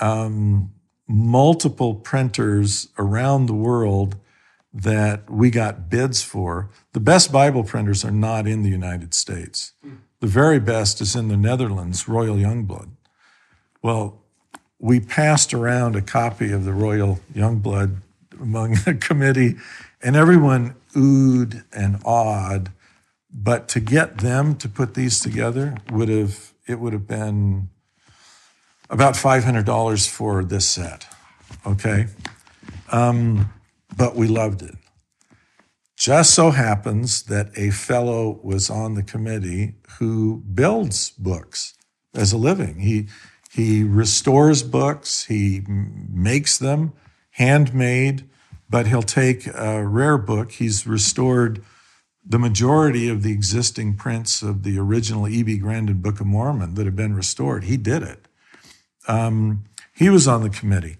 um, 0.00 0.72
multiple 1.08 1.94
printers 1.94 2.88
around 2.98 3.46
the 3.46 3.54
world 3.54 4.16
that 4.72 5.30
we 5.30 5.50
got 5.50 5.88
bids 5.88 6.22
for. 6.22 6.68
The 6.92 7.00
best 7.00 7.30
Bible 7.30 7.62
printers 7.62 8.04
are 8.04 8.10
not 8.10 8.46
in 8.46 8.62
the 8.62 8.70
United 8.70 9.14
States. 9.14 9.72
The 10.20 10.26
very 10.26 10.58
best 10.58 11.00
is 11.00 11.14
in 11.14 11.28
the 11.28 11.36
Netherlands, 11.36 12.08
Royal 12.08 12.36
Jongbloed. 12.36 12.90
Well, 13.82 14.20
we 14.78 14.98
passed 14.98 15.54
around 15.54 15.94
a 15.94 16.02
copy 16.02 16.50
of 16.50 16.64
the 16.64 16.72
Royal 16.72 17.20
Jongbloed 17.34 17.98
among 18.40 18.74
the 18.84 18.94
committee, 19.00 19.56
and 20.02 20.16
everyone 20.16 20.74
oohed 20.94 21.64
and 21.72 22.00
awed. 22.04 22.72
But 23.34 23.66
to 23.68 23.80
get 23.80 24.18
them 24.18 24.54
to 24.56 24.68
put 24.68 24.94
these 24.94 25.18
together 25.18 25.76
would 25.90 26.08
have 26.08 26.52
it 26.66 26.80
would 26.80 26.92
have 26.92 27.06
been 27.06 27.68
about 28.88 29.14
$500 29.14 30.08
for 30.08 30.44
this 30.44 30.66
set, 30.66 31.06
okay? 31.66 32.06
Um, 32.90 33.52
but 33.96 34.14
we 34.14 34.28
loved 34.28 34.62
it. 34.62 34.76
Just 35.96 36.34
so 36.34 36.50
happens 36.50 37.24
that 37.24 37.50
a 37.56 37.70
fellow 37.70 38.40
was 38.42 38.70
on 38.70 38.94
the 38.94 39.02
committee 39.02 39.74
who 39.98 40.42
builds 40.52 41.10
books 41.10 41.74
as 42.14 42.32
a 42.32 42.36
living. 42.36 42.80
He, 42.80 43.08
he 43.52 43.84
restores 43.84 44.62
books, 44.62 45.24
he 45.24 45.62
makes 45.66 46.58
them 46.58 46.92
handmade, 47.30 48.28
but 48.68 48.86
he'll 48.86 49.02
take 49.02 49.46
a 49.46 49.86
rare 49.86 50.18
book. 50.18 50.52
He's 50.52 50.86
restored 50.86 51.64
the 52.26 52.38
majority 52.38 53.08
of 53.08 53.22
the 53.22 53.32
existing 53.32 53.94
prints 53.96 54.42
of 54.42 54.62
the 54.62 54.78
original 54.78 55.28
E.B. 55.28 55.58
Grandin 55.58 56.00
Book 56.00 56.20
of 56.20 56.26
Mormon 56.26 56.74
that 56.74 56.86
have 56.86 56.96
been 56.96 57.14
restored. 57.14 57.64
He 57.64 57.76
did 57.76 58.02
it. 58.02 58.26
Um, 59.06 59.64
he 59.92 60.08
was 60.08 60.26
on 60.26 60.42
the 60.42 60.50
committee. 60.50 60.96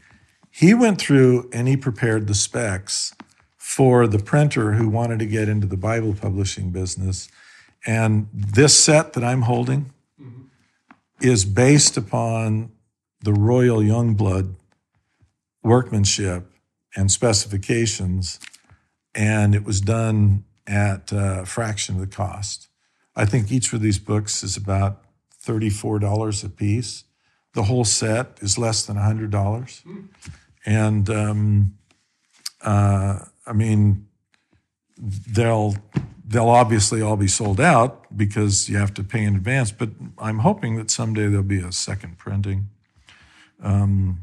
He 0.50 0.74
went 0.74 1.00
through 1.00 1.48
and 1.52 1.66
he 1.66 1.76
prepared 1.76 2.26
the 2.26 2.34
specs 2.34 3.14
for 3.56 4.06
the 4.06 4.18
printer 4.18 4.72
who 4.72 4.88
wanted 4.88 5.18
to 5.18 5.26
get 5.26 5.48
into 5.48 5.66
the 5.66 5.76
Bible 5.76 6.14
publishing 6.14 6.70
business. 6.70 7.28
And 7.86 8.28
this 8.32 8.78
set 8.78 9.14
that 9.14 9.24
I'm 9.24 9.42
holding 9.42 9.92
mm-hmm. 10.20 10.42
is 11.20 11.44
based 11.44 11.96
upon 11.96 12.70
the 13.22 13.32
Royal 13.32 13.80
Jongbloed 13.80 14.54
workmanship 15.62 16.52
and 16.94 17.10
specifications, 17.10 18.38
and 19.14 19.54
it 19.54 19.64
was 19.64 19.80
done 19.80 20.44
at 20.66 21.12
a 21.12 21.44
fraction 21.46 21.96
of 21.96 22.00
the 22.00 22.06
cost. 22.06 22.68
I 23.16 23.24
think 23.24 23.52
each 23.52 23.72
of 23.72 23.80
these 23.80 23.98
books 23.98 24.42
is 24.42 24.56
about 24.56 25.02
$34 25.44 26.44
a 26.44 26.48
piece. 26.48 27.04
The 27.52 27.64
whole 27.64 27.84
set 27.84 28.38
is 28.40 28.58
less 28.58 28.84
than 28.84 28.96
$100. 28.96 29.82
And 30.66 31.10
um, 31.10 31.78
uh, 32.62 33.18
I 33.46 33.52
mean, 33.52 34.06
they'll 34.98 35.76
they'll 36.26 36.48
obviously 36.48 37.02
all 37.02 37.16
be 37.16 37.28
sold 37.28 37.60
out 37.60 38.06
because 38.16 38.68
you 38.68 38.78
have 38.78 38.94
to 38.94 39.04
pay 39.04 39.22
in 39.22 39.36
advance. 39.36 39.70
But 39.70 39.90
I'm 40.18 40.38
hoping 40.38 40.76
that 40.76 40.90
someday 40.90 41.26
there'll 41.26 41.42
be 41.42 41.60
a 41.60 41.72
second 41.72 42.18
printing, 42.18 42.68
um, 43.62 44.20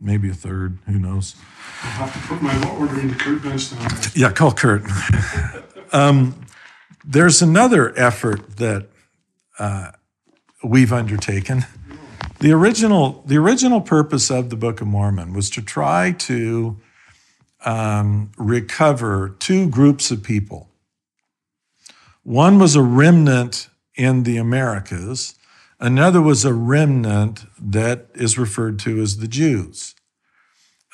maybe 0.00 0.30
a 0.30 0.34
third. 0.34 0.78
Who 0.86 0.98
knows? 0.98 1.36
I'll 1.82 2.06
have 2.06 2.12
to 2.12 2.28
put 2.28 2.42
my 2.42 2.78
order 2.78 3.00
into 3.00 3.14
Kurt 3.14 3.42
Benstown. 3.42 4.16
Yeah, 4.16 4.32
call 4.32 4.52
Kurt. 4.52 4.82
um, 5.92 6.46
there's 7.04 7.42
another 7.42 7.96
effort 7.98 8.56
that 8.56 8.88
uh, 9.58 9.92
we've 10.62 10.92
undertaken. 10.92 11.66
The 12.40 12.52
original, 12.52 13.22
the 13.26 13.36
original 13.36 13.80
purpose 13.80 14.30
of 14.30 14.50
the 14.50 14.56
Book 14.56 14.80
of 14.80 14.86
Mormon 14.86 15.34
was 15.34 15.50
to 15.50 15.62
try 15.62 16.12
to 16.12 16.78
um, 17.64 18.32
recover 18.38 19.36
two 19.38 19.68
groups 19.68 20.10
of 20.10 20.22
people. 20.22 20.68
One 22.22 22.58
was 22.58 22.76
a 22.76 22.82
remnant 22.82 23.68
in 23.94 24.22
the 24.22 24.38
Americas, 24.38 25.34
another 25.80 26.20
was 26.20 26.44
a 26.44 26.54
remnant 26.54 27.46
that 27.58 28.08
is 28.14 28.38
referred 28.38 28.78
to 28.80 29.00
as 29.00 29.16
the 29.16 29.28
Jews. 29.28 29.94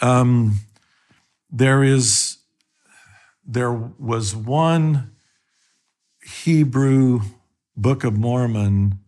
Um, 0.01 0.61
there 1.51 1.83
is 1.83 2.39
there 3.45 3.73
was 3.73 4.35
one 4.35 5.13
Hebrew 6.23 7.21
Book 7.77 8.03
of 8.03 8.19
Mormon 8.19 8.99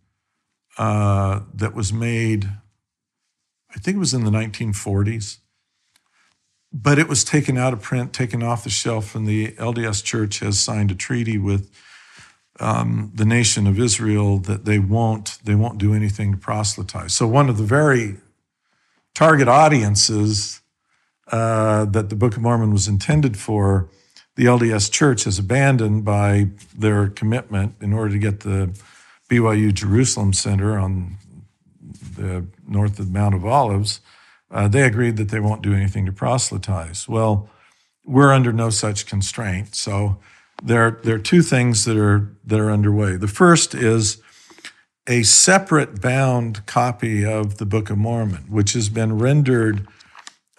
uh, 0.77 1.41
that 1.53 1.75
was 1.75 1.91
made, 1.91 2.49
I 3.75 3.79
think 3.79 3.95
it 3.95 3.99
was 3.99 4.13
in 4.13 4.23
the 4.23 4.31
1940s, 4.31 5.39
but 6.71 6.97
it 6.97 7.09
was 7.09 7.25
taken 7.25 7.57
out 7.57 7.73
of 7.73 7.81
print, 7.81 8.13
taken 8.13 8.41
off 8.41 8.63
the 8.63 8.69
shelf, 8.69 9.13
and 9.13 9.27
the 9.27 9.51
LDS 9.53 10.03
Church 10.03 10.39
has 10.39 10.59
signed 10.59 10.91
a 10.91 10.95
treaty 10.95 11.37
with 11.37 11.69
um, 12.59 13.11
the 13.15 13.25
nation 13.25 13.67
of 13.67 13.79
Israel 13.79 14.37
that 14.39 14.65
they 14.65 14.79
won't 14.79 15.37
they 15.43 15.55
won't 15.55 15.77
do 15.77 15.93
anything 15.93 16.31
to 16.31 16.37
proselytize. 16.37 17.13
So 17.13 17.27
one 17.27 17.49
of 17.49 17.57
the 17.57 17.63
very 17.63 18.17
target 19.15 19.47
audiences 19.47 20.61
uh, 21.31 21.85
that 21.85 22.09
the 22.09 22.15
Book 22.15 22.35
of 22.35 22.41
Mormon 22.41 22.71
was 22.71 22.87
intended 22.87 23.37
for, 23.37 23.89
the 24.35 24.45
LDS 24.45 24.91
Church 24.91 25.25
has 25.25 25.37
abandoned 25.37 26.03
by 26.03 26.47
their 26.77 27.07
commitment 27.07 27.75
in 27.81 27.93
order 27.93 28.11
to 28.11 28.19
get 28.19 28.39
the 28.41 28.77
BYU 29.29 29.73
Jerusalem 29.73 30.33
Center 30.33 30.79
on 30.79 31.17
the 32.15 32.45
north 32.67 32.99
of 32.99 33.11
Mount 33.11 33.35
of 33.35 33.45
Olives. 33.45 34.01
Uh, 34.51 34.67
they 34.67 34.83
agreed 34.83 35.17
that 35.17 35.29
they 35.29 35.39
won't 35.39 35.61
do 35.61 35.73
anything 35.73 36.05
to 36.05 36.11
proselytize. 36.11 37.07
Well, 37.07 37.49
we're 38.03 38.33
under 38.33 38.51
no 38.51 38.71
such 38.71 39.05
constraint. 39.05 39.75
So 39.75 40.17
there, 40.61 40.99
there 41.03 41.15
are 41.15 41.19
two 41.19 41.41
things 41.41 41.85
that 41.85 41.97
are 41.97 42.35
that 42.45 42.59
are 42.59 42.71
underway. 42.71 43.15
The 43.15 43.27
first 43.27 43.73
is 43.73 44.21
a 45.07 45.23
separate 45.23 46.01
bound 46.01 46.65
copy 46.65 47.25
of 47.25 47.57
the 47.57 47.65
Book 47.65 47.89
of 47.89 47.97
Mormon, 47.97 48.45
which 48.49 48.73
has 48.73 48.89
been 48.89 49.17
rendered 49.17 49.87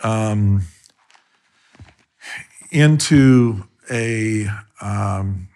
um, 0.03 0.63
into 2.71 3.65
a 3.91 4.47
um, 4.81 5.49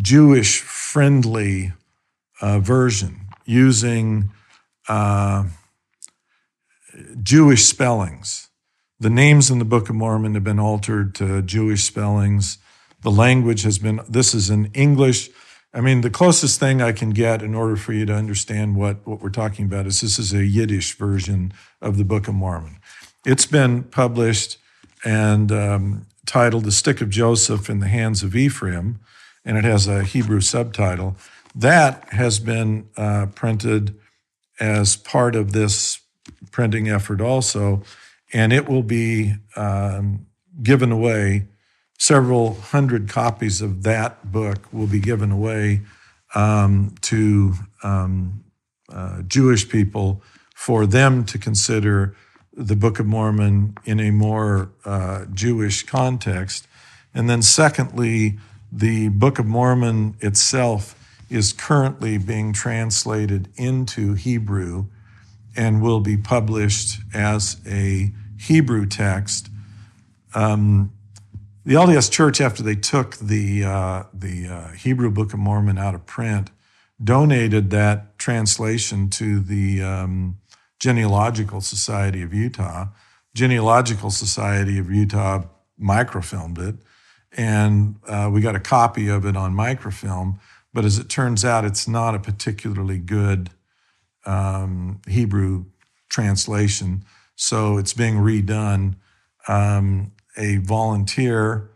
Jewish 0.00 0.60
friendly 0.60 1.72
uh, 2.40 2.60
version 2.60 3.28
using 3.44 4.30
uh, 4.88 5.44
Jewish 7.22 7.64
spellings. 7.64 8.48
The 9.00 9.10
names 9.10 9.50
in 9.50 9.58
the 9.58 9.64
Book 9.64 9.88
of 9.88 9.94
Mormon 9.94 10.34
have 10.34 10.44
been 10.44 10.58
altered 10.58 11.14
to 11.16 11.42
Jewish 11.42 11.84
spellings. 11.84 12.58
The 13.02 13.10
language 13.10 13.62
has 13.62 13.78
been, 13.78 14.00
this 14.08 14.34
is 14.34 14.50
in 14.50 14.66
English. 14.74 15.30
I 15.72 15.80
mean, 15.80 16.00
the 16.00 16.10
closest 16.10 16.58
thing 16.58 16.82
I 16.82 16.92
can 16.92 17.10
get 17.10 17.42
in 17.42 17.54
order 17.54 17.76
for 17.76 17.92
you 17.92 18.06
to 18.06 18.14
understand 18.14 18.76
what, 18.76 19.06
what 19.06 19.20
we're 19.20 19.30
talking 19.30 19.66
about 19.66 19.86
is 19.86 20.00
this 20.00 20.18
is 20.18 20.32
a 20.32 20.44
Yiddish 20.44 20.96
version 20.96 21.52
of 21.80 21.96
the 21.96 22.04
Book 22.04 22.26
of 22.26 22.34
Mormon. 22.34 22.78
It's 23.24 23.46
been 23.46 23.84
published 23.84 24.58
and 25.04 25.52
um, 25.52 26.06
titled 26.26 26.64
The 26.64 26.72
Stick 26.72 27.00
of 27.00 27.10
Joseph 27.10 27.70
in 27.70 27.80
the 27.80 27.88
Hands 27.88 28.22
of 28.22 28.34
Ephraim, 28.34 28.98
and 29.44 29.56
it 29.56 29.64
has 29.64 29.86
a 29.86 30.02
Hebrew 30.02 30.40
subtitle. 30.40 31.16
That 31.54 32.12
has 32.12 32.38
been 32.38 32.88
uh, 32.96 33.26
printed 33.34 33.98
as 34.60 34.96
part 34.96 35.36
of 35.36 35.52
this 35.52 36.00
printing 36.50 36.88
effort 36.88 37.20
also, 37.20 37.82
and 38.32 38.52
it 38.52 38.68
will 38.68 38.82
be 38.82 39.34
um, 39.56 40.26
given 40.62 40.90
away. 40.90 41.46
Several 41.98 42.54
hundred 42.54 43.08
copies 43.08 43.60
of 43.60 43.82
that 43.82 44.30
book 44.30 44.72
will 44.72 44.86
be 44.86 45.00
given 45.00 45.30
away 45.30 45.82
um, 46.34 46.94
to 47.02 47.54
um, 47.82 48.44
uh, 48.92 49.22
Jewish 49.22 49.68
people 49.68 50.22
for 50.54 50.86
them 50.86 51.24
to 51.24 51.38
consider 51.38 52.14
the 52.52 52.76
Book 52.76 52.98
of 52.98 53.06
Mormon 53.06 53.76
in 53.84 54.00
a 54.00 54.10
more 54.10 54.70
uh, 54.84 55.26
Jewish 55.32 55.84
context. 55.84 56.66
And 57.12 57.28
then, 57.28 57.42
secondly, 57.42 58.38
the 58.70 59.08
Book 59.08 59.38
of 59.38 59.46
Mormon 59.46 60.16
itself 60.20 60.94
is 61.30 61.52
currently 61.52 62.18
being 62.18 62.52
translated 62.52 63.48
into 63.56 64.14
Hebrew 64.14 64.86
and 65.56 65.82
will 65.82 66.00
be 66.00 66.16
published 66.16 67.00
as 67.12 67.60
a 67.66 68.12
Hebrew 68.38 68.86
text. 68.86 69.48
Um, 70.34 70.92
the 71.68 71.74
LDS 71.74 72.10
Church, 72.10 72.40
after 72.40 72.62
they 72.62 72.74
took 72.74 73.16
the 73.16 73.62
uh, 73.62 74.04
the 74.14 74.48
uh, 74.48 74.68
Hebrew 74.68 75.10
Book 75.10 75.34
of 75.34 75.38
Mormon 75.38 75.76
out 75.76 75.94
of 75.94 76.06
print, 76.06 76.50
donated 77.04 77.68
that 77.68 78.18
translation 78.18 79.10
to 79.10 79.38
the 79.38 79.82
um, 79.82 80.38
Genealogical 80.80 81.60
Society 81.60 82.22
of 82.22 82.32
Utah. 82.32 82.86
Genealogical 83.34 84.10
Society 84.10 84.78
of 84.78 84.90
Utah 84.90 85.42
microfilmed 85.78 86.56
it, 86.56 86.76
and 87.36 87.96
uh, 88.08 88.30
we 88.32 88.40
got 88.40 88.56
a 88.56 88.60
copy 88.60 89.08
of 89.08 89.26
it 89.26 89.36
on 89.36 89.52
microfilm. 89.52 90.40
But 90.72 90.86
as 90.86 90.98
it 90.98 91.10
turns 91.10 91.44
out, 91.44 91.66
it's 91.66 91.86
not 91.86 92.14
a 92.14 92.18
particularly 92.18 92.98
good 92.98 93.50
um, 94.24 95.02
Hebrew 95.06 95.66
translation, 96.08 97.04
so 97.36 97.76
it's 97.76 97.92
being 97.92 98.14
redone. 98.14 98.94
Um, 99.48 100.12
a 100.38 100.58
volunteer 100.58 101.70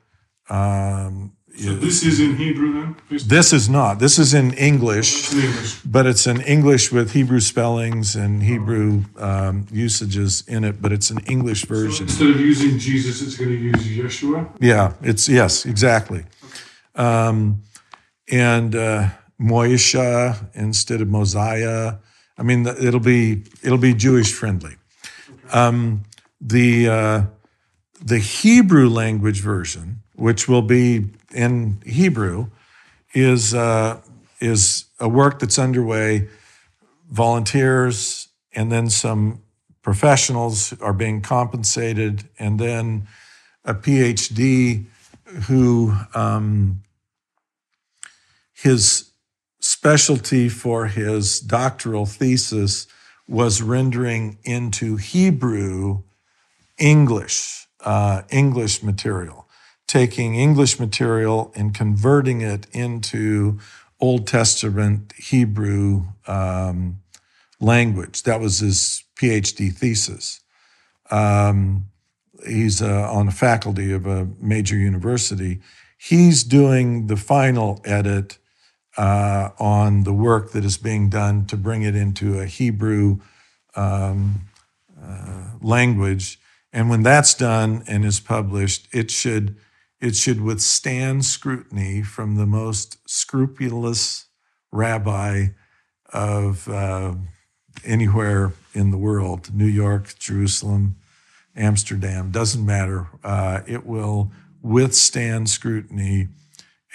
um, 0.49 1.33
so 1.55 1.75
this 1.75 2.03
is 2.03 2.19
in 2.19 2.37
Hebrew 2.37 2.73
then? 2.73 2.97
This 3.27 3.53
is 3.53 3.69
not. 3.69 3.99
This 3.99 4.19
is 4.19 4.33
in 4.33 4.55
English, 4.55 5.33
in 5.33 5.41
English, 5.41 5.81
but 5.85 6.07
it's 6.07 6.27
in 6.27 6.41
English 6.41 6.91
with 6.91 7.13
Hebrew 7.13 7.41
spellings 7.41 8.17
and 8.17 8.43
Hebrew 8.43 9.05
um, 9.19 9.67
usages 9.71 10.45
in 10.49 10.65
it. 10.65 10.81
But 10.81 10.93
it's 10.93 11.11
an 11.11 11.19
English 11.27 11.67
version. 11.67 12.09
So 12.09 12.25
instead 12.25 12.31
of 12.31 12.41
using 12.41 12.79
Jesus, 12.79 13.21
it's 13.21 13.37
going 13.37 13.51
to 13.51 13.57
use 13.57 13.87
Yeshua. 13.87 14.49
Yeah, 14.61 14.95
it's 15.03 15.29
yes, 15.29 15.67
exactly. 15.67 16.25
Okay. 16.45 17.05
Um, 17.05 17.63
and 18.31 18.75
uh, 18.75 19.11
Moisha 19.39 20.49
instead 20.55 21.03
of 21.03 21.09
Mosiah. 21.09 21.97
I 22.39 22.43
mean, 22.43 22.67
it'll 22.67 23.01
be 23.01 23.45
it'll 23.63 23.77
be 23.77 23.93
Jewish 23.93 24.33
friendly. 24.33 24.77
Okay. 25.29 25.59
Um, 25.59 26.05
the 26.41 26.89
uh, 26.89 27.23
the 28.05 28.19
Hebrew 28.19 28.89
language 28.89 29.41
version, 29.41 30.03
which 30.15 30.49
will 30.49 30.63
be 30.63 31.07
in 31.35 31.81
Hebrew 31.87 32.49
is, 33.15 33.55
uh, 33.55 34.01
is 34.41 34.87
a 34.99 35.09
work 35.09 35.39
that's 35.39 35.59
underway. 35.59 36.29
Volunteers 37.11 38.29
and 38.55 38.71
then 38.71 38.91
some 38.91 39.43
professionals 39.83 40.73
are 40.81 40.93
being 40.93 41.21
compensated, 41.21 42.29
and 42.39 42.59
then 42.59 43.09
a 43.65 43.75
PhD 43.75 44.87
who 45.47 45.95
um, 46.15 46.83
his 48.53 49.11
specialty 49.61 50.49
for 50.49 50.87
his 50.87 51.41
doctoral 51.41 52.07
thesis 52.07 52.87
was 53.29 53.63
rendering 53.63 54.39
into 54.45 54.97
Hebrew 54.97 56.03
English, 56.79 57.67
uh, 57.85 58.23
English 58.31 58.83
material, 58.83 59.49
taking 59.87 60.35
English 60.35 60.79
material 60.79 61.53
and 61.55 61.75
converting 61.75 62.41
it 62.41 62.67
into 62.73 63.59
Old 64.01 64.27
Testament 64.27 65.13
Hebrew 65.17 66.05
um, 66.27 67.01
language. 67.61 68.25
That 68.25 68.41
was 68.41 68.59
his 68.59 69.05
PhD 69.17 69.73
thesis. 69.73 70.41
Um, 71.11 71.87
he's 72.47 72.83
uh, 72.83 73.09
on 73.11 73.27
the 73.27 73.33
faculty 73.33 73.93
of 73.93 74.07
a 74.07 74.29
major 74.41 74.77
university. 74.77 75.61
He's 75.97 76.43
doing 76.43 77.07
the 77.07 77.17
final 77.17 77.81
edit 77.85 78.39
uh, 78.97 79.51
on 79.59 80.05
the 80.05 80.13
work 80.13 80.53
that 80.53 80.65
is 80.65 80.77
being 80.77 81.09
done 81.09 81.47
to 81.47 81.57
bring 81.57 81.83
it 81.83 81.95
into 81.95 82.41
a 82.41 82.47
Hebrew 82.47 83.21
um, 83.77 84.43
uh, 85.01 85.51
language. 85.61 86.39
And 86.73 86.89
when 86.89 87.03
that's 87.03 87.35
done 87.35 87.85
and 87.87 88.05
is 88.05 88.21
published, 88.21 88.89
it 88.93 89.11
should 89.11 89.57
it 90.01 90.17
should 90.17 90.41
withstand 90.41 91.25
scrutiny 91.25 92.03
from 92.03 92.35
the 92.35 92.47
most 92.47 92.99
scrupulous 93.09 94.27
rabbi 94.73 95.49
of 96.13 96.69
uh, 96.69 97.15
anywhere 97.85 98.53
in 98.75 98.91
the 98.91 98.99
world 98.99 99.55
New 99.55 99.67
York, 99.67 100.15
Jerusalem, 100.19 100.97
Amsterdam, 101.55 102.31
doesn't 102.31 102.65
matter. 102.65 103.07
Uh, 103.23 103.61
it 103.67 103.87
will 103.87 104.33
withstand 104.63 105.51
scrutiny 105.51 106.29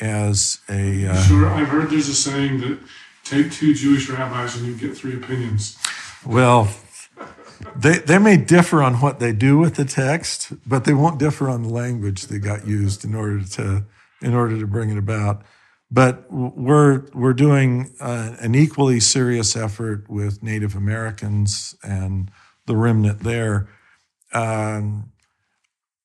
as 0.01 0.59
a. 0.69 1.07
Uh, 1.07 1.23
sure, 1.23 1.47
I've 1.47 1.67
heard 1.67 1.89
there's 1.89 2.09
a 2.09 2.15
saying 2.15 2.59
that 2.61 2.79
take 3.23 3.51
two 3.51 3.73
Jewish 3.73 4.09
rabbis 4.09 4.55
and 4.55 4.65
you 4.65 4.75
get 4.75 4.97
three 4.97 5.15
opinions. 5.15 5.77
Well, 6.25 6.69
they, 7.75 7.99
they 7.99 8.19
may 8.19 8.37
differ 8.37 8.83
on 8.83 8.95
what 8.95 9.19
they 9.19 9.33
do 9.33 9.57
with 9.57 9.75
the 9.75 9.85
text, 9.85 10.53
but 10.67 10.85
they 10.85 10.93
won't 10.93 11.19
differ 11.19 11.49
on 11.49 11.63
the 11.63 11.69
language 11.69 12.23
that 12.27 12.39
got 12.39 12.67
used 12.67 13.03
in 13.03 13.15
order 13.15 13.43
to 13.43 13.85
in 14.21 14.33
order 14.33 14.59
to 14.59 14.65
bring 14.65 14.89
it 14.89 14.97
about. 14.97 15.43
But 15.89 16.31
we're 16.31 17.05
we're 17.13 17.33
doing 17.33 17.93
uh, 17.99 18.35
an 18.39 18.55
equally 18.55 18.99
serious 18.99 19.55
effort 19.55 20.09
with 20.09 20.43
Native 20.43 20.75
Americans 20.75 21.75
and 21.83 22.29
the 22.65 22.75
remnant 22.75 23.21
there. 23.21 23.69
Um, 24.33 25.11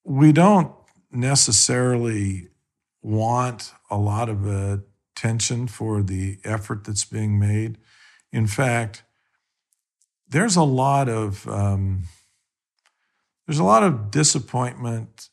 we 0.05 0.33
don't 0.33 0.73
necessarily 1.11 2.49
want 3.03 3.73
a 3.91 3.99
lot 3.99 4.29
of 4.29 4.47
attention 4.47 5.67
for 5.67 6.03
the 6.03 6.39
effort 6.45 6.85
that's 6.85 7.05
being 7.05 7.39
made. 7.39 7.79
In 8.33 8.47
fact, 8.47 9.03
there's 10.33 10.57
a 10.57 10.63
lot 10.63 11.09
of 11.09 11.47
um, 11.49 12.05
there's 13.47 13.59
a 13.59 13.65
lot 13.65 13.83
of 13.83 14.11
disappointment, 14.11 15.29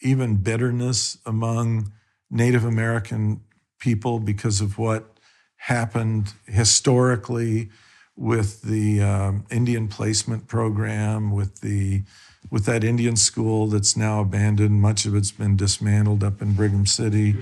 even 0.00 0.36
bitterness 0.36 1.18
among 1.26 1.92
Native 2.30 2.64
American 2.64 3.42
people 3.78 4.18
because 4.18 4.60
of 4.60 4.78
what 4.78 5.18
happened 5.56 6.32
historically 6.46 7.68
with 8.16 8.62
the 8.62 9.00
um, 9.00 9.44
Indian 9.50 9.88
placement 9.88 10.48
program, 10.48 11.30
with 11.30 11.60
the 11.60 12.02
with 12.50 12.64
that 12.64 12.82
Indian 12.82 13.14
school 13.14 13.66
that's 13.66 13.96
now 13.96 14.20
abandoned. 14.20 14.80
Much 14.80 15.04
of 15.04 15.14
it's 15.14 15.32
been 15.32 15.56
dismantled 15.56 16.24
up 16.24 16.40
in 16.40 16.54
Brigham 16.54 16.86
City. 16.86 17.36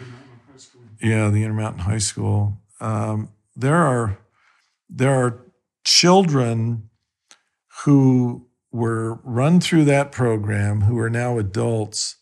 Yeah, 1.01 1.29
the 1.29 1.45
Intermountain 1.45 1.83
High 1.83 1.99
School. 1.99 2.59
Um, 2.81 3.29
there 3.55 3.77
are 3.77 4.19
there 4.91 5.13
are 5.13 5.46
children 5.87 6.91
who 7.85 8.45
were 8.73 9.21
run 9.23 9.61
through 9.61 9.85
that 9.85 10.11
program 10.11 10.83
who 10.83 10.99
are 10.99 11.09
now 11.09 11.39
adults 11.39 12.17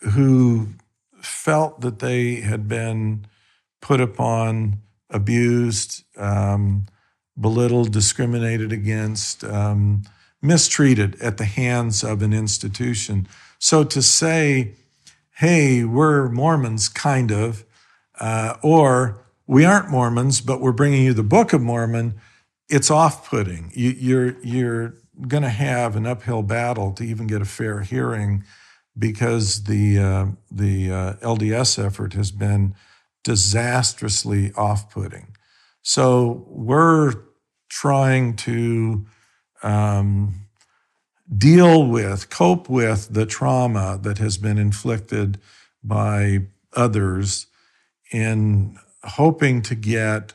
who 0.00 0.68
felt 1.20 1.82
that 1.82 1.98
they 1.98 2.36
had 2.36 2.66
been 2.66 3.26
put 3.82 4.00
upon, 4.00 4.80
abused, 5.10 6.04
um, 6.16 6.86
belittled, 7.38 7.92
discriminated 7.92 8.72
against, 8.72 9.44
um, 9.44 10.02
mistreated 10.40 11.20
at 11.20 11.36
the 11.36 11.44
hands 11.44 12.02
of 12.02 12.22
an 12.22 12.32
institution. 12.32 13.28
So 13.58 13.84
to 13.84 14.00
say, 14.00 14.72
hey, 15.36 15.84
we're 15.84 16.30
Mormons, 16.30 16.88
kind 16.88 17.30
of, 17.30 17.64
uh, 18.18 18.54
or 18.62 19.26
we 19.46 19.66
aren't 19.66 19.90
Mormons, 19.90 20.40
but 20.40 20.62
we're 20.62 20.72
bringing 20.72 21.02
you 21.02 21.12
the 21.12 21.22
Book 21.22 21.52
of 21.52 21.60
Mormon, 21.60 22.14
it's 22.68 22.90
off 22.90 23.28
putting. 23.28 23.70
You, 23.74 23.90
you're, 23.90 24.42
you're 24.42 24.94
going 25.28 25.42
to 25.42 25.48
have 25.48 25.96
an 25.96 26.06
uphill 26.06 26.42
battle 26.42 26.92
to 26.92 27.04
even 27.04 27.26
get 27.26 27.42
a 27.42 27.46
fair 27.46 27.80
hearing 27.80 28.44
because 28.98 29.64
the, 29.64 29.98
uh, 29.98 30.26
the 30.50 30.90
uh, 30.90 31.12
LDS 31.14 31.84
effort 31.84 32.14
has 32.14 32.30
been 32.30 32.74
disastrously 33.24 34.52
off 34.56 34.90
putting. 34.90 35.36
So 35.82 36.44
we're 36.48 37.14
trying 37.68 38.36
to 38.36 39.06
um, 39.62 40.46
deal 41.36 41.86
with, 41.86 42.30
cope 42.30 42.68
with 42.68 43.12
the 43.12 43.26
trauma 43.26 43.98
that 44.02 44.18
has 44.18 44.38
been 44.38 44.58
inflicted 44.58 45.38
by 45.82 46.46
others 46.72 47.46
in 48.12 48.78
hoping 49.02 49.62
to 49.62 49.74
get 49.74 50.34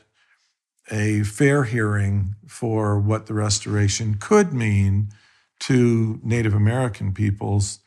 a 0.92 1.22
fair 1.22 1.64
hearing 1.64 2.36
for 2.46 3.00
what 3.00 3.26
the 3.26 3.34
restoration 3.34 4.14
could 4.14 4.52
mean 4.52 5.08
to 5.58 6.20
Native 6.22 6.54
American 6.54 7.12
peoples 7.12 7.80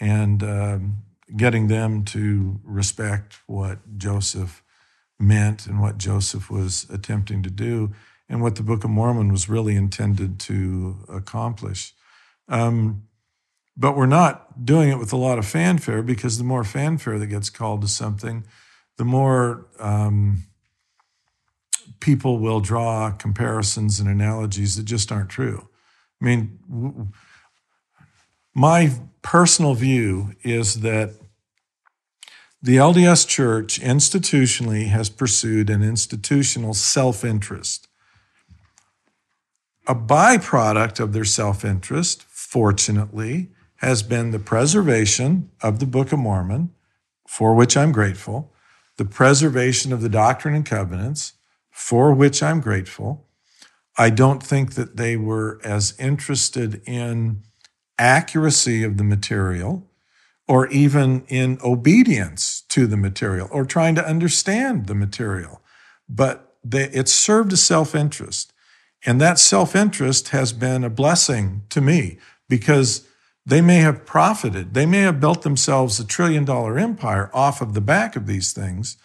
and 0.00 0.42
um, 0.42 0.96
getting 1.36 1.68
them 1.68 2.04
to 2.04 2.58
respect 2.64 3.40
what 3.46 3.98
Joseph 3.98 4.62
meant 5.18 5.66
and 5.66 5.80
what 5.80 5.98
Joseph 5.98 6.50
was 6.50 6.86
attempting 6.90 7.42
to 7.42 7.50
do 7.50 7.92
and 8.28 8.42
what 8.42 8.56
the 8.56 8.62
Book 8.62 8.84
of 8.84 8.90
Mormon 8.90 9.30
was 9.30 9.48
really 9.48 9.76
intended 9.76 10.38
to 10.40 11.04
accomplish. 11.08 11.94
Um, 12.48 13.02
but 13.76 13.96
we're 13.96 14.06
not 14.06 14.64
doing 14.64 14.88
it 14.88 14.98
with 14.98 15.12
a 15.12 15.16
lot 15.16 15.38
of 15.38 15.46
fanfare 15.46 16.02
because 16.02 16.38
the 16.38 16.44
more 16.44 16.64
fanfare 16.64 17.18
that 17.18 17.26
gets 17.26 17.50
called 17.50 17.82
to 17.82 17.88
something, 17.88 18.44
the 18.96 19.04
more 19.04 19.66
um, 19.78 20.44
people 22.00 22.38
will 22.38 22.60
draw 22.60 23.10
comparisons 23.10 24.00
and 24.00 24.08
analogies 24.08 24.76
that 24.76 24.84
just 24.84 25.10
aren't 25.10 25.30
true. 25.30 25.68
I 26.20 26.24
mean, 26.24 27.12
my 28.54 28.92
personal 29.22 29.74
view 29.74 30.34
is 30.42 30.80
that 30.80 31.14
the 32.62 32.76
LDS 32.76 33.28
Church 33.28 33.80
institutionally 33.80 34.88
has 34.88 35.10
pursued 35.10 35.68
an 35.70 35.82
institutional 35.82 36.74
self 36.74 37.24
interest. 37.24 37.86
A 39.86 39.94
byproduct 39.94 40.98
of 40.98 41.12
their 41.12 41.24
self 41.24 41.64
interest, 41.64 42.22
fortunately, 42.22 43.50
has 43.76 44.02
been 44.02 44.30
the 44.30 44.38
preservation 44.38 45.50
of 45.62 45.78
the 45.78 45.86
Book 45.86 46.12
of 46.12 46.18
Mormon, 46.18 46.70
for 47.28 47.54
which 47.54 47.76
I'm 47.76 47.92
grateful, 47.92 48.52
the 48.96 49.04
preservation 49.04 49.92
of 49.92 50.00
the 50.00 50.08
Doctrine 50.08 50.54
and 50.54 50.64
Covenants, 50.64 51.34
for 51.76 52.14
which 52.14 52.42
I'm 52.42 52.62
grateful. 52.62 53.28
I 53.98 54.08
don't 54.08 54.42
think 54.42 54.76
that 54.76 54.96
they 54.96 55.14
were 55.14 55.60
as 55.62 55.94
interested 55.98 56.80
in 56.86 57.42
accuracy 57.98 58.82
of 58.82 58.96
the 58.96 59.04
material 59.04 59.86
or 60.48 60.68
even 60.68 61.26
in 61.28 61.58
obedience 61.62 62.62
to 62.70 62.86
the 62.86 62.96
material 62.96 63.46
or 63.52 63.66
trying 63.66 63.94
to 63.94 64.08
understand 64.08 64.86
the 64.86 64.94
material. 64.94 65.60
But 66.08 66.54
they, 66.64 66.84
it 66.84 67.08
served 67.08 67.52
a 67.52 67.58
self 67.58 67.94
interest. 67.94 68.54
And 69.04 69.20
that 69.20 69.38
self 69.38 69.76
interest 69.76 70.30
has 70.30 70.54
been 70.54 70.82
a 70.82 70.88
blessing 70.88 71.64
to 71.68 71.82
me 71.82 72.16
because 72.48 73.06
they 73.44 73.60
may 73.60 73.80
have 73.80 74.06
profited. 74.06 74.72
They 74.72 74.86
may 74.86 75.00
have 75.00 75.20
built 75.20 75.42
themselves 75.42 76.00
a 76.00 76.06
trillion 76.06 76.46
dollar 76.46 76.78
empire 76.78 77.30
off 77.34 77.60
of 77.60 77.74
the 77.74 77.82
back 77.82 78.16
of 78.16 78.26
these 78.26 78.54
things. 78.54 78.96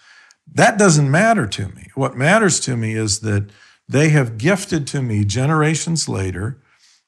That 0.52 0.78
doesn't 0.78 1.10
matter 1.10 1.48
to 1.48 1.70
me. 1.70 1.88
What 1.96 2.18
matters 2.18 2.60
to 2.62 2.76
me 2.76 2.94
is 2.94 3.22
that 3.22 3.50
they 3.88 4.10
have 4.10 4.38
gifted 4.38 4.88
to 4.88 5.02
me 5.02 5.26
generations 5.26 6.10
later 6.10 6.62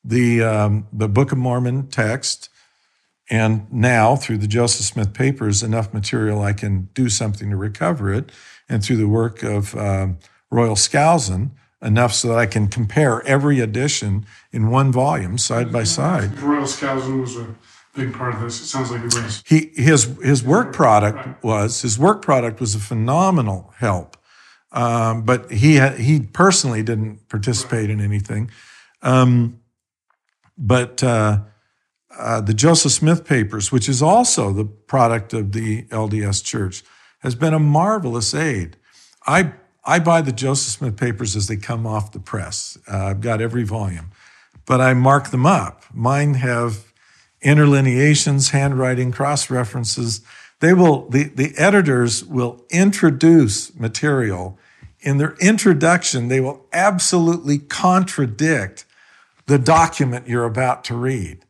the, 0.04 0.44
um, 0.44 0.88
the 0.92 1.08
Book 1.08 1.32
of 1.32 1.38
Mormon 1.38 1.88
text, 1.88 2.50
and 3.30 3.72
now 3.72 4.16
through 4.16 4.38
the 4.38 4.48
Joseph 4.48 4.86
Smith 4.86 5.14
papers, 5.14 5.64
enough 5.64 5.94
material 5.94 6.42
I 6.42 6.54
can 6.54 6.90
do 6.94 7.10
something 7.10 7.50
to 7.50 7.56
recover 7.56 8.14
it, 8.14 8.32
and 8.68 8.84
through 8.84 8.98
the 8.98 9.08
work 9.08 9.44
of 9.44 9.76
um, 9.76 10.20
Royal 10.52 10.76
Skousen, 10.76 11.52
enough 11.82 12.14
so 12.14 12.30
that 12.30 12.38
I 12.38 12.46
can 12.46 12.68
compare 12.68 13.26
every 13.26 13.60
edition 13.60 14.26
in 14.52 14.70
one 14.70 14.92
volume 14.92 15.38
side 15.38 15.72
by 15.72 15.84
side. 15.84 16.38
Royal 16.40 16.64
Skousen 16.64 17.22
was 17.22 17.38
a 17.38 17.56
big 17.94 18.14
part 18.14 18.34
of 18.34 18.42
this. 18.42 18.62
It 18.62 18.66
sounds 18.66 18.92
like 18.92 19.02
he 19.02 19.06
was. 19.06 19.44
He 19.46 19.72
his 19.76 20.06
his 20.24 20.44
work 20.44 20.74
product 20.74 21.44
was 21.44 21.82
his 21.82 21.98
work 21.98 22.22
product 22.22 22.60
was 22.60 22.76
a 22.76 22.80
phenomenal 22.80 23.74
help, 23.78 24.18
um, 24.72 25.24
but 25.24 25.52
he 25.52 25.80
he 25.80 26.22
personally 26.22 26.84
didn't 26.84 27.30
participate 27.30 27.90
in 27.90 28.02
anything. 28.02 28.50
Um, 29.02 29.60
but 30.58 31.04
uh, 31.04 31.42
uh, 32.18 32.42
the 32.42 32.54
Joseph 32.54 32.92
Smith 32.92 33.26
papers, 33.26 33.72
which 33.72 33.90
is 33.90 34.02
also 34.02 34.52
the 34.52 34.66
product 34.66 35.34
of 35.34 35.52
the 35.52 35.84
LDS 35.86 36.44
Church, 36.44 36.84
has 37.20 37.36
been 37.36 37.54
a 37.54 37.60
marvelous 37.60 38.34
aid. 38.34 38.78
I 39.26 39.54
I 39.86 40.00
buy 40.00 40.22
the 40.22 40.32
Joseph 40.32 40.74
Smith 40.74 40.98
papers 40.98 41.36
as 41.36 41.48
they 41.48 41.58
come 41.58 41.86
off 41.86 42.12
the 42.12 42.20
press. 42.20 42.78
Uh, 42.92 43.06
I've 43.06 43.22
got 43.22 43.42
every 43.42 43.64
volume, 43.64 44.12
but 44.66 44.82
I 44.82 44.94
mark 44.94 45.30
them 45.32 45.46
up. 45.46 45.84
Mine 45.94 46.36
have 46.36 46.93
interlineations, 47.44 48.50
handwriting, 48.50 49.12
cross 49.12 49.50
references. 49.50 50.22
They 50.60 50.74
will 50.74 51.10
the 51.10 51.26
the 51.26 51.54
editors 51.58 52.24
will 52.24 52.66
introduce 52.70 53.76
material. 53.76 54.58
In 55.02 55.18
their 55.18 55.36
introduction, 55.42 56.30
they 56.30 56.40
will 56.40 56.66
absolutely 56.72 57.60
contradict 57.60 58.86
the 59.46 59.60
document 59.60 60.28
you're 60.28 60.46
about 60.46 60.84
to 60.86 60.96
read. 60.96 61.46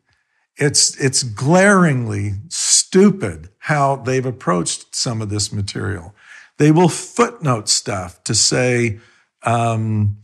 It's, 0.56 0.96
it's 0.98 1.22
glaringly 1.22 2.34
stupid 2.48 3.48
how 3.58 3.96
they've 3.96 4.26
approached 4.26 4.94
some 4.94 5.20
of 5.20 5.28
this 5.28 5.52
material. 5.52 6.14
They 6.58 6.70
will 6.70 6.88
footnote 6.88 7.68
stuff 7.68 8.22
to 8.24 8.34
say, 8.34 9.00
um, 9.42 10.18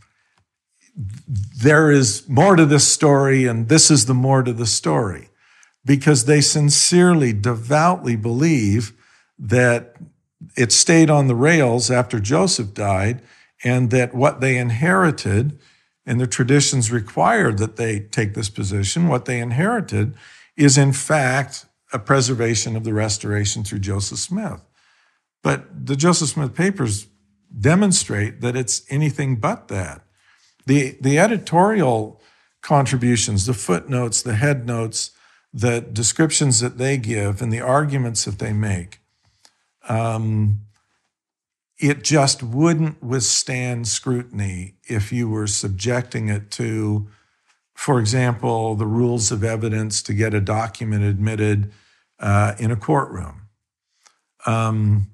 there 0.95 1.91
is 1.91 2.27
more 2.27 2.55
to 2.55 2.65
this 2.65 2.87
story 2.87 3.45
and 3.45 3.67
this 3.69 3.91
is 3.91 4.05
the 4.05 4.13
more 4.13 4.43
to 4.43 4.53
the 4.53 4.65
story 4.65 5.29
because 5.85 6.25
they 6.25 6.41
sincerely, 6.41 7.33
devoutly 7.33 8.15
believe 8.15 8.93
that 9.39 9.95
it 10.55 10.71
stayed 10.71 11.09
on 11.09 11.27
the 11.27 11.35
rails 11.35 11.89
after 11.89 12.19
Joseph 12.19 12.73
died 12.73 13.21
and 13.63 13.91
that 13.91 14.13
what 14.13 14.41
they 14.41 14.57
inherited 14.57 15.59
and 16.05 16.19
the 16.19 16.27
traditions 16.27 16.91
required 16.91 17.57
that 17.59 17.75
they 17.75 17.99
take 17.99 18.33
this 18.33 18.49
position. 18.49 19.07
What 19.07 19.25
they 19.25 19.39
inherited 19.39 20.15
is, 20.57 20.77
in 20.77 20.93
fact, 20.93 21.65
a 21.93 21.99
preservation 21.99 22.75
of 22.75 22.83
the 22.83 22.93
restoration 22.93 23.63
through 23.63 23.79
Joseph 23.79 24.17
Smith. 24.17 24.61
But 25.43 25.85
the 25.85 25.95
Joseph 25.95 26.29
Smith 26.29 26.55
papers 26.55 27.07
demonstrate 27.57 28.41
that 28.41 28.55
it's 28.55 28.83
anything 28.89 29.35
but 29.35 29.67
that. 29.67 30.01
The, 30.65 30.97
the 31.01 31.19
editorial 31.19 32.21
contributions, 32.61 33.45
the 33.45 33.53
footnotes, 33.53 34.21
the 34.21 34.33
headnotes, 34.33 35.11
the 35.53 35.81
descriptions 35.81 36.59
that 36.61 36.77
they 36.77 36.97
give, 36.97 37.41
and 37.41 37.51
the 37.51 37.61
arguments 37.61 38.25
that 38.25 38.39
they 38.39 38.53
make 38.53 39.01
um, 39.89 40.61
it 41.79 42.03
just 42.03 42.43
wouldn't 42.43 43.01
withstand 43.03 43.87
scrutiny 43.87 44.75
if 44.87 45.11
you 45.11 45.27
were 45.27 45.47
subjecting 45.47 46.29
it 46.29 46.51
to, 46.51 47.07
for 47.73 47.99
example, 47.99 48.75
the 48.75 48.85
rules 48.85 49.31
of 49.31 49.43
evidence 49.43 50.03
to 50.03 50.13
get 50.13 50.33
a 50.33 50.41
document 50.41 51.03
admitted 51.03 51.71
uh, 52.19 52.53
in 52.59 52.69
a 52.69 52.75
courtroom. 52.75 53.47
Um, 54.45 55.07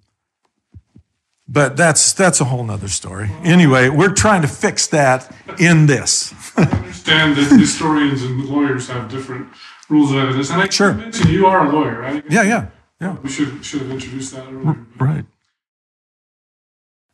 but 1.47 1.77
that's 1.77 2.11
that's 2.11 2.41
a 2.41 2.45
whole 2.45 2.65
nother 2.65 2.89
story. 2.89 3.29
Anyway, 3.41 3.87
we're 3.87 4.13
trying 4.13 4.41
to 4.41 4.49
fix 4.49 4.87
that 4.87 5.33
in 5.57 5.85
this. 5.85 6.33
I 6.57 6.63
understand 6.63 7.37
that 7.37 7.57
historians 7.57 8.21
and 8.23 8.43
lawyers 8.45 8.89
have 8.89 9.09
different 9.09 9.47
rules 9.89 10.11
of 10.11 10.17
evidence, 10.17 10.49
and 10.49 10.61
I 10.61 10.69
sure. 10.69 10.93
mentioned 10.93 11.29
you 11.29 11.45
are 11.45 11.67
a 11.67 11.71
lawyer, 11.71 12.01
right? 12.01 12.23
Yeah, 12.29 12.43
yeah, 12.43 12.67
yeah. 12.99 13.17
We 13.23 13.29
should 13.29 13.63
should 13.63 13.81
have 13.81 13.91
introduced 13.91 14.33
that 14.33 14.47
earlier. 14.47 14.73
Mm, 14.73 14.99
right. 14.99 15.25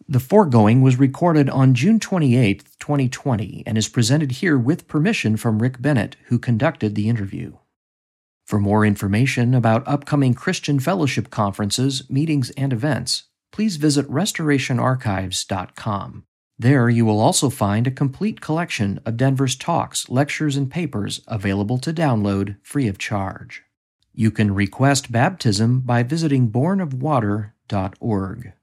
The 0.07 0.19
foregoing 0.19 0.82
was 0.82 0.99
recorded 0.99 1.49
on 1.49 1.74
June 1.74 1.99
28, 1.99 2.65
2020, 2.80 3.63
and 3.65 3.78
is 3.78 3.88
presented 3.88 4.34
here 4.34 4.57
with 4.57 4.88
permission 4.88 5.38
from 5.38 5.61
Rick 5.61 5.82
Bennett, 5.82 6.17
who 6.26 6.38
conducted 6.38 6.93
the 6.93 7.07
interview. 7.07 7.53
For 8.45 8.59
more 8.59 8.86
information 8.86 9.53
about 9.53 9.88
upcoming 9.88 10.34
Christian 10.34 10.80
Fellowship 10.80 11.30
conferences, 11.30 12.09
meetings, 12.09 12.49
and 12.51 12.74
events, 12.74 13.24
please 13.53 13.78
visit 13.78 14.05
restorationarchives.com. 14.09 16.26
There 16.60 16.89
you 16.89 17.06
will 17.06 17.20
also 17.20 17.49
find 17.49 17.88
a 17.88 17.91
complete 17.91 18.39
collection 18.39 18.99
of 19.06 19.18
Denver's 19.18 19.56
talks, 19.56 20.10
lectures, 20.10 20.56
and 20.56 20.70
papers 20.70 21.22
available 21.28 21.80
to 21.80 21.91
download 21.91 22.58
free 22.62 22.88
of 22.88 22.97
charge. 22.97 23.64
You 24.14 24.30
can 24.30 24.54
request 24.54 25.12
baptism 25.12 25.82
by 25.82 26.04
visiting 26.04 26.51
bornofwater.org. 26.51 28.54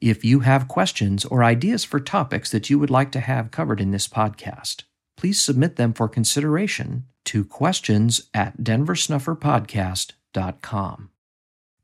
If 0.00 0.24
you 0.24 0.40
have 0.40 0.66
questions 0.68 1.26
or 1.26 1.44
ideas 1.44 1.84
for 1.84 2.00
topics 2.00 2.50
that 2.50 2.70
you 2.70 2.78
would 2.78 2.90
like 2.90 3.12
to 3.12 3.20
have 3.20 3.50
covered 3.50 3.80
in 3.80 3.90
this 3.90 4.08
podcast, 4.08 4.84
please 5.16 5.40
submit 5.40 5.76
them 5.76 5.92
for 5.92 6.08
consideration 6.08 7.04
to 7.26 7.44
questions 7.44 8.22
at 8.32 8.56
denversnufferpodcast.com. 8.58 11.10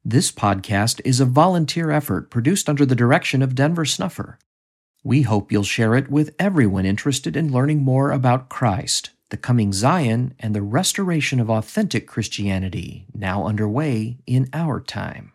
This 0.05 0.33
podcast 0.33 1.01
is 1.05 1.21
a 1.21 1.27
volunteer 1.27 1.91
effort 1.91 2.31
produced 2.31 2.71
under 2.71 2.87
the 2.87 2.95
direction 2.95 3.43
of 3.43 3.55
Denver 3.55 3.85
Snuffer. 3.85 4.39
We 5.03 5.23
hope 5.23 5.51
you'll 5.51 5.63
share 5.63 5.95
it 5.95 6.11
with 6.11 6.35
everyone 6.39 6.85
interested 6.85 7.35
in 7.35 7.51
learning 7.51 7.83
more 7.83 8.11
about 8.11 8.51
Christ, 8.51 9.11
the 9.31 9.39
coming 9.39 9.73
Zion, 9.73 10.35
and 10.39 10.55
the 10.55 10.61
restoration 10.61 11.41
of 11.41 11.49
authentic 11.49 12.07
Christianity 12.07 13.07
now 13.15 13.47
underway 13.47 14.19
in 14.27 14.51
our 14.53 14.79
time. 14.79 15.33